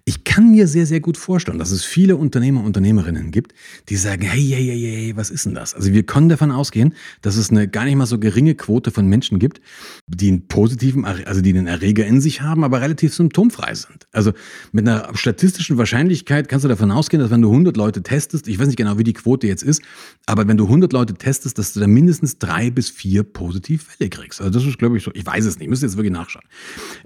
ich 0.06 0.24
kann 0.24 0.50
mir 0.50 0.68
sehr, 0.68 0.84
sehr 0.84 1.00
gut 1.00 1.16
vorstellen, 1.16 1.58
dass 1.58 1.70
es 1.70 1.82
viele 1.82 2.16
Unternehmer 2.16 2.60
und 2.60 2.66
Unternehmerinnen 2.66 3.30
gibt, 3.30 3.54
die 3.88 3.96
sagen, 3.96 4.22
hey, 4.22 4.42
hey, 4.42 4.66
hey, 4.66 4.80
hey, 4.80 5.16
was 5.16 5.30
ist 5.30 5.46
denn 5.46 5.54
das? 5.54 5.72
Also 5.72 5.94
wir 5.94 6.02
können 6.02 6.28
davon 6.28 6.50
ausgehen, 6.50 6.94
dass 7.22 7.36
es 7.36 7.50
eine 7.50 7.68
gar 7.68 7.86
nicht 7.86 7.96
mal 7.96 8.04
so 8.04 8.18
geringe 8.18 8.54
Quote 8.54 8.90
von 8.90 9.06
Menschen 9.06 9.38
gibt, 9.38 9.62
die 10.06 10.28
einen 10.28 10.46
positiven, 10.46 11.06
also 11.06 11.40
die 11.40 11.50
einen 11.50 11.66
Erreger 11.66 12.04
in 12.04 12.20
sich 12.20 12.42
haben, 12.42 12.64
aber 12.64 12.82
relativ 12.82 13.14
symptomfrei 13.14 13.74
sind. 13.74 14.06
Also 14.12 14.32
mit 14.72 14.86
einer 14.86 15.08
statistischen 15.16 15.78
Wahrscheinlichkeit 15.78 16.50
kannst 16.50 16.64
du 16.64 16.68
davon 16.68 16.90
ausgehen, 16.90 17.22
dass 17.22 17.30
wenn 17.30 17.40
du 17.40 17.50
100 17.50 17.74
Leute 17.74 18.02
testest, 18.02 18.46
ich 18.46 18.58
weiß 18.58 18.66
nicht 18.66 18.76
genau, 18.76 18.98
wie 18.98 19.04
die 19.04 19.14
Quote 19.14 19.46
jetzt 19.46 19.62
ist, 19.62 19.80
aber 20.26 20.46
wenn 20.46 20.58
du 20.58 20.64
100 20.64 20.92
Leute 20.92 21.14
testest, 21.14 21.56
dass 21.56 21.72
du 21.72 21.80
da 21.80 21.86
mindestens 21.86 22.38
drei 22.38 22.68
bis 22.68 22.90
vier 22.90 23.22
Positivfälle 23.22 24.10
kriegst. 24.10 24.42
Also 24.42 24.52
das 24.52 24.66
ist, 24.68 24.78
glaube 24.78 24.98
ich, 24.98 25.02
so, 25.02 25.12
ich 25.14 25.24
weiß 25.24 25.46
es 25.46 25.58
nicht, 25.58 25.70
müsst 25.70 25.82
jetzt 25.82 25.96
wirklich 25.96 26.12
nachschauen. 26.12 26.44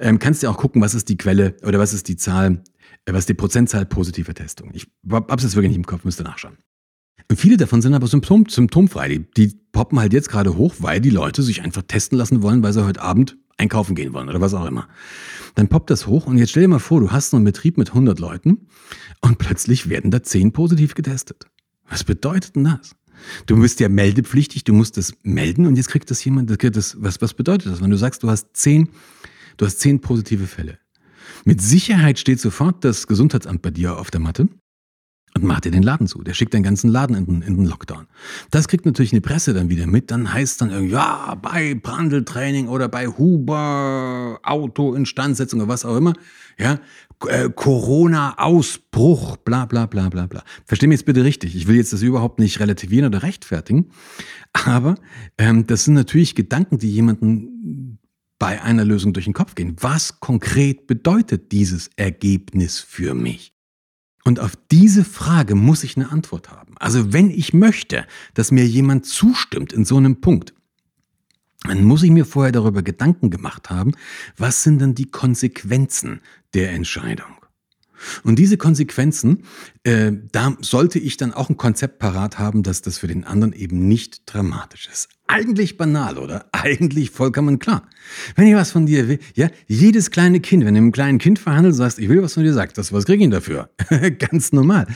Ähm, 0.00 0.18
kannst 0.18 0.42
du 0.42 0.48
auch 0.48 0.56
gucken, 0.56 0.82
was 0.82 0.94
ist 0.94 1.08
die 1.08 1.16
Quelle 1.16 1.54
oder 1.62 1.78
was 1.78 1.94
ist 1.94 2.08
die 2.08 2.16
Zahl 2.16 2.60
was 3.14 3.20
ist 3.20 3.28
die 3.28 3.34
Prozentzahl 3.34 3.86
positiver 3.86 4.34
Testungen? 4.34 4.74
Ich 4.74 4.86
hab's 5.10 5.42
jetzt 5.42 5.54
wirklich 5.54 5.70
nicht 5.70 5.78
im 5.78 5.86
Kopf, 5.86 6.04
müsste 6.04 6.24
nachschauen. 6.24 6.58
Und 7.30 7.36
viele 7.36 7.56
davon 7.56 7.82
sind 7.82 7.94
aber 7.94 8.06
symptom, 8.06 8.46
symptomfrei. 8.48 9.08
Die, 9.08 9.26
die 9.36 9.60
poppen 9.72 10.00
halt 10.00 10.12
jetzt 10.12 10.30
gerade 10.30 10.56
hoch, 10.56 10.76
weil 10.78 11.00
die 11.00 11.10
Leute 11.10 11.42
sich 11.42 11.62
einfach 11.62 11.82
testen 11.82 12.16
lassen 12.16 12.42
wollen, 12.42 12.62
weil 12.62 12.72
sie 12.72 12.84
heute 12.84 13.02
Abend 13.02 13.36
einkaufen 13.58 13.94
gehen 13.94 14.12
wollen 14.12 14.28
oder 14.28 14.40
was 14.40 14.54
auch 14.54 14.64
immer. 14.64 14.88
Dann 15.54 15.68
poppt 15.68 15.90
das 15.90 16.06
hoch 16.06 16.26
und 16.26 16.38
jetzt 16.38 16.50
stell 16.50 16.62
dir 16.62 16.68
mal 16.68 16.78
vor, 16.78 17.00
du 17.00 17.10
hast 17.10 17.34
einen 17.34 17.44
Betrieb 17.44 17.76
mit 17.76 17.88
100 17.88 18.18
Leuten 18.18 18.68
und 19.20 19.38
plötzlich 19.38 19.88
werden 19.88 20.10
da 20.10 20.22
10 20.22 20.52
positiv 20.52 20.94
getestet. 20.94 21.46
Was 21.88 22.04
bedeutet 22.04 22.56
denn 22.56 22.64
das? 22.64 22.94
Du 23.46 23.60
bist 23.60 23.80
ja 23.80 23.88
meldepflichtig, 23.88 24.62
du 24.62 24.72
musst 24.72 24.96
das 24.96 25.12
melden 25.22 25.66
und 25.66 25.74
jetzt 25.74 25.88
kriegt 25.88 26.10
das 26.10 26.24
jemand, 26.24 26.50
das, 26.62 26.96
was, 27.00 27.20
was 27.20 27.34
bedeutet 27.34 27.72
das? 27.72 27.82
Wenn 27.82 27.90
du 27.90 27.96
sagst, 27.96 28.22
du 28.22 28.30
hast 28.30 28.50
10, 28.52 28.88
du 29.56 29.66
hast 29.66 29.80
10 29.80 30.00
positive 30.00 30.46
Fälle. 30.46 30.78
Mit 31.44 31.60
Sicherheit 31.60 32.18
steht 32.18 32.40
sofort 32.40 32.84
das 32.84 33.06
Gesundheitsamt 33.06 33.62
bei 33.62 33.70
dir 33.70 33.98
auf 33.98 34.10
der 34.10 34.20
Matte 34.20 34.48
und 35.34 35.44
macht 35.44 35.64
dir 35.64 35.70
den 35.70 35.82
Laden 35.82 36.06
zu. 36.06 36.22
Der 36.22 36.34
schickt 36.34 36.54
den 36.54 36.62
ganzen 36.62 36.90
Laden 36.90 37.16
in 37.16 37.26
den, 37.26 37.42
in 37.42 37.56
den 37.56 37.66
Lockdown. 37.66 38.06
Das 38.50 38.68
kriegt 38.68 38.86
natürlich 38.86 39.12
eine 39.12 39.20
Presse 39.20 39.54
dann 39.54 39.68
wieder 39.68 39.86
mit. 39.86 40.10
Dann 40.10 40.32
heißt 40.32 40.52
es 40.52 40.58
dann 40.58 40.70
irgendwie, 40.70 40.92
ja, 40.92 41.36
bei 41.40 41.74
Brandeltraining 41.74 42.68
oder 42.68 42.88
bei 42.88 43.06
Huber, 43.06 44.40
Autoinstandsetzung 44.42 45.60
oder 45.60 45.68
was 45.68 45.84
auch 45.84 45.96
immer, 45.96 46.14
ja, 46.58 46.80
äh, 47.26 47.50
Corona-Ausbruch, 47.50 49.36
bla 49.38 49.66
bla 49.66 49.86
bla 49.86 50.08
bla 50.08 50.26
bla. 50.26 50.42
Versteh 50.64 50.86
mich 50.86 51.00
jetzt 51.00 51.06
bitte 51.06 51.24
richtig. 51.24 51.54
Ich 51.56 51.66
will 51.66 51.76
jetzt 51.76 51.92
das 51.92 52.02
überhaupt 52.02 52.38
nicht 52.38 52.60
relativieren 52.60 53.06
oder 53.06 53.22
rechtfertigen. 53.22 53.90
Aber 54.52 54.96
ähm, 55.36 55.66
das 55.66 55.84
sind 55.84 55.94
natürlich 55.94 56.34
Gedanken, 56.34 56.78
die 56.78 56.90
jemanden 56.90 57.98
bei 58.38 58.62
einer 58.62 58.84
Lösung 58.84 59.12
durch 59.12 59.24
den 59.24 59.34
Kopf 59.34 59.54
gehen. 59.54 59.76
Was 59.80 60.20
konkret 60.20 60.86
bedeutet 60.86 61.52
dieses 61.52 61.90
Ergebnis 61.96 62.78
für 62.78 63.14
mich? 63.14 63.52
Und 64.24 64.40
auf 64.40 64.52
diese 64.70 65.04
Frage 65.04 65.54
muss 65.54 65.84
ich 65.84 65.96
eine 65.96 66.10
Antwort 66.10 66.50
haben. 66.50 66.74
Also 66.78 67.12
wenn 67.12 67.30
ich 67.30 67.54
möchte, 67.54 68.06
dass 68.34 68.50
mir 68.50 68.66
jemand 68.66 69.06
zustimmt 69.06 69.72
in 69.72 69.84
so 69.84 69.96
einem 69.96 70.20
Punkt, 70.20 70.54
dann 71.62 71.82
muss 71.82 72.02
ich 72.02 72.10
mir 72.10 72.24
vorher 72.24 72.52
darüber 72.52 72.82
Gedanken 72.82 73.30
gemacht 73.30 73.70
haben, 73.70 73.92
was 74.36 74.62
sind 74.62 74.80
denn 74.80 74.94
die 74.94 75.10
Konsequenzen 75.10 76.20
der 76.54 76.72
Entscheidung? 76.72 77.37
Und 78.22 78.38
diese 78.38 78.56
Konsequenzen, 78.56 79.44
äh, 79.84 80.12
da 80.32 80.56
sollte 80.60 80.98
ich 80.98 81.16
dann 81.16 81.32
auch 81.32 81.50
ein 81.50 81.56
Konzept 81.56 81.98
parat 81.98 82.38
haben, 82.38 82.62
dass 82.62 82.82
das 82.82 82.98
für 82.98 83.06
den 83.06 83.24
anderen 83.24 83.52
eben 83.52 83.88
nicht 83.88 84.22
dramatisch 84.26 84.88
ist. 84.92 85.08
Eigentlich 85.26 85.76
banal, 85.76 86.18
oder? 86.18 86.46
Eigentlich 86.52 87.10
vollkommen 87.10 87.58
klar. 87.58 87.88
Wenn 88.34 88.46
ich 88.46 88.54
was 88.54 88.70
von 88.70 88.86
dir 88.86 89.08
will, 89.08 89.18
ja, 89.34 89.48
jedes 89.66 90.10
kleine 90.10 90.40
Kind, 90.40 90.64
wenn 90.64 90.74
du 90.74 90.80
mit 90.80 90.84
einem 90.84 90.92
kleinen 90.92 91.18
Kind 91.18 91.38
verhandelst, 91.38 91.78
sagst, 91.78 91.98
ich 91.98 92.08
will 92.08 92.22
was 92.22 92.34
von 92.34 92.44
dir, 92.44 92.52
sagt 92.52 92.78
das, 92.78 92.92
was 92.92 93.04
kriege 93.04 93.24
ich 93.24 93.30
dafür? 93.30 93.70
Ganz 94.18 94.52
normal. 94.52 94.86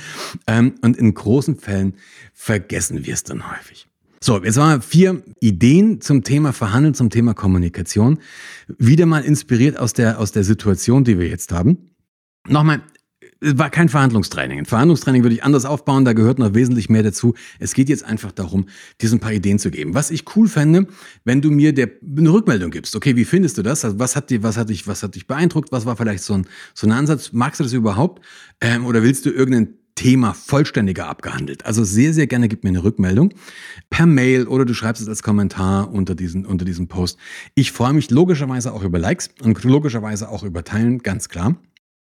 Ähm, 0.47 0.75
und 0.81 0.97
in 0.97 1.15
großen 1.15 1.59
Fällen 1.59 1.95
vergessen 2.33 3.05
wir 3.05 3.15
es 3.15 3.25
dann 3.25 3.51
häufig. 3.51 3.89
So, 4.25 4.41
jetzt 4.43 4.57
waren 4.57 4.81
vier 4.83 5.21
Ideen 5.41 6.01
zum 6.01 6.23
Thema 6.23 6.53
Verhandeln, 6.53 6.95
zum 6.95 7.11
Thema 7.11 7.35
Kommunikation. 7.35 8.21
Wieder 8.79 9.05
mal 9.05 9.25
inspiriert 9.25 9.77
aus 9.77 9.95
der, 9.95 10.21
aus 10.21 10.31
der 10.31 10.45
Situation, 10.45 11.03
die 11.03 11.19
wir 11.19 11.27
jetzt 11.27 11.51
haben. 11.51 11.92
Nochmal, 12.49 12.83
es 13.41 13.59
war 13.59 13.71
kein 13.71 13.89
Verhandlungstraining. 13.89 14.61
Ein 14.61 14.67
Verhandlungstraining 14.67 15.23
würde 15.23 15.35
ich 15.35 15.45
anders 15.45 15.65
aufbauen, 15.65 16.05
da 16.05 16.13
gehört 16.13 16.39
noch 16.39 16.55
wesentlich 16.55 16.89
mehr 16.89 17.03
dazu. 17.03 17.35
Es 17.59 17.75
geht 17.75 17.89
jetzt 17.89 18.05
einfach 18.05 18.33
darum, 18.33 18.67
dir 19.01 19.09
so 19.09 19.17
ein 19.17 19.21
paar 19.21 19.33
Ideen 19.33 19.59
zu 19.59 19.71
geben. 19.71 19.95
Was 19.95 20.11
ich 20.11 20.25
cool 20.37 20.49
fände, 20.49 20.87
wenn 21.25 21.41
du 21.41 21.51
mir 21.51 21.73
der, 21.73 21.91
eine 22.17 22.33
Rückmeldung 22.33 22.71
gibst. 22.71 22.95
Okay, 22.95 23.17
wie 23.17 23.25
findest 23.25 23.59
du 23.59 23.63
das? 23.63 23.85
Also 23.85 23.99
was 23.99 24.17
hat, 24.17 24.31
dich, 24.31 24.43
was, 24.43 24.57
hat 24.57 24.71
dich, 24.71 24.87
was 24.87 25.03
hat 25.03 25.15
dich 25.15 25.27
beeindruckt? 25.27 25.73
Was 25.73 25.87
war 25.87 25.97
vielleicht 25.97 26.23
so 26.23 26.35
ein, 26.35 26.47
so 26.75 26.87
ein 26.87 26.93
Ansatz? 26.93 27.33
Magst 27.33 27.61
du 27.61 27.65
das 27.65 27.73
überhaupt? 27.73 28.25
Ähm, 28.61 28.87
oder 28.87 29.03
willst 29.03 29.27
du 29.27 29.31
irgendein 29.31 29.75
Thema 29.95 30.33
vollständiger 30.33 31.07
abgehandelt. 31.07 31.67
Also 31.67 31.85
sehr, 31.85 32.15
sehr 32.15 32.27
gerne 32.27 32.49
gib 32.49 32.65
mir 32.65 32.71
eine 32.71 32.83
Rückmeldung 32.83 33.35
per 33.91 34.07
Mail 34.07 34.47
oder 34.47 34.65
du 34.65 34.73
schreibst 34.73 35.03
es 35.03 35.09
als 35.09 35.23
Kommentar 35.23 35.93
unter 35.93 36.15
diesen, 36.15 36.47
unter 36.47 36.65
diesem 36.65 36.89
Post. 36.89 37.19
Ich 37.55 37.73
freue 37.73 37.93
mich 37.93 38.11
logischerweise 38.11 38.73
auch 38.73 38.83
über 38.83 38.99
Likes 38.99 39.31
und 39.43 39.63
logischerweise 39.65 40.31
auch 40.31 40.45
über 40.45 40.65
Teilen, 40.65 41.01
ganz 41.01 41.29
klar. 41.29 41.57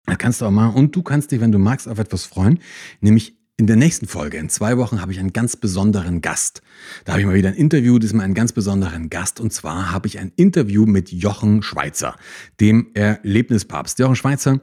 Da 0.06 0.16
kannst 0.16 0.42
du 0.42 0.46
auch 0.46 0.52
mal, 0.52 0.68
und 0.68 0.96
du 0.96 1.04
kannst 1.04 1.32
dich, 1.32 1.40
wenn 1.40 1.52
du 1.52 1.60
magst, 1.60 1.88
auf 1.88 2.00
etwas 2.00 2.26
freuen, 2.26 2.60
nämlich 3.02 3.40
in 3.60 3.68
der 3.68 3.76
nächsten 3.76 4.08
Folge, 4.08 4.38
in 4.38 4.48
zwei 4.48 4.78
Wochen, 4.78 5.02
habe 5.02 5.12
ich 5.12 5.20
einen 5.20 5.34
ganz 5.34 5.58
besonderen 5.58 6.22
Gast. 6.22 6.62
Da 7.04 7.12
habe 7.12 7.22
ich 7.22 7.28
mal 7.28 7.36
wieder 7.36 7.50
ein 7.50 7.56
Interview, 7.56 8.00
diesmal 8.00 8.24
einen 8.24 8.34
ganz 8.34 8.54
besonderen 8.54 9.10
Gast. 9.10 9.42
Und 9.42 9.52
zwar 9.52 9.92
habe 9.92 10.08
ich 10.08 10.18
ein 10.18 10.32
Interview 10.38 10.86
mit 10.86 11.12
Jochen 11.12 11.62
Schweizer, 11.62 12.16
dem 12.62 12.88
Erlebnispapst. 12.94 14.00
Jochen 14.00 14.16
Schweizer 14.16 14.62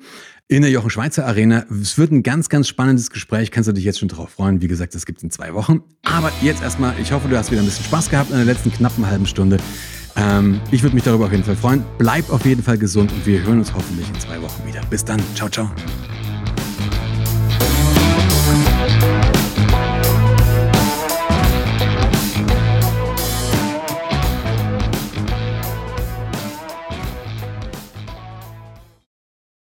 in 0.49 0.63
der 0.63 0.71
Jochen 0.71 0.89
Schweizer 0.89 1.27
Arena. 1.27 1.67
Es 1.71 1.99
wird 1.99 2.11
ein 2.11 2.23
ganz, 2.23 2.49
ganz 2.49 2.69
spannendes 2.69 3.11
Gespräch. 3.11 3.51
Kannst 3.51 3.69
du 3.69 3.73
dich 3.73 3.85
jetzt 3.85 3.99
schon 3.99 4.09
darauf 4.09 4.31
freuen. 4.31 4.63
Wie 4.63 4.69
gesagt, 4.69 4.95
das 4.95 5.05
gibt 5.05 5.19
es 5.19 5.25
in 5.25 5.31
zwei 5.31 5.53
Wochen. 5.53 5.83
Aber 6.03 6.33
jetzt 6.41 6.63
erstmal, 6.63 6.95
ich 6.99 7.13
hoffe, 7.13 7.29
du 7.29 7.37
hast 7.37 7.51
wieder 7.51 7.61
ein 7.61 7.67
bisschen 7.67 7.85
Spaß 7.85 8.09
gehabt 8.09 8.31
in 8.31 8.37
der 8.37 8.47
letzten 8.47 8.73
knappen 8.73 9.07
halben 9.07 9.27
Stunde. 9.27 9.59
Ähm, 10.17 10.61
ich 10.71 10.83
würde 10.83 10.95
mich 10.95 11.05
darüber 11.05 11.27
auf 11.27 11.33
jeden 11.33 11.45
Fall 11.45 11.57
freuen. 11.57 11.85
Bleib 11.99 12.31
auf 12.31 12.45
jeden 12.45 12.63
Fall 12.63 12.79
gesund 12.79 13.13
und 13.13 13.27
wir 13.27 13.43
hören 13.43 13.59
uns 13.59 13.73
hoffentlich 13.75 14.09
in 14.09 14.19
zwei 14.21 14.41
Wochen 14.41 14.67
wieder. 14.67 14.81
Bis 14.89 15.05
dann. 15.05 15.21
Ciao, 15.35 15.49
ciao. 15.49 15.71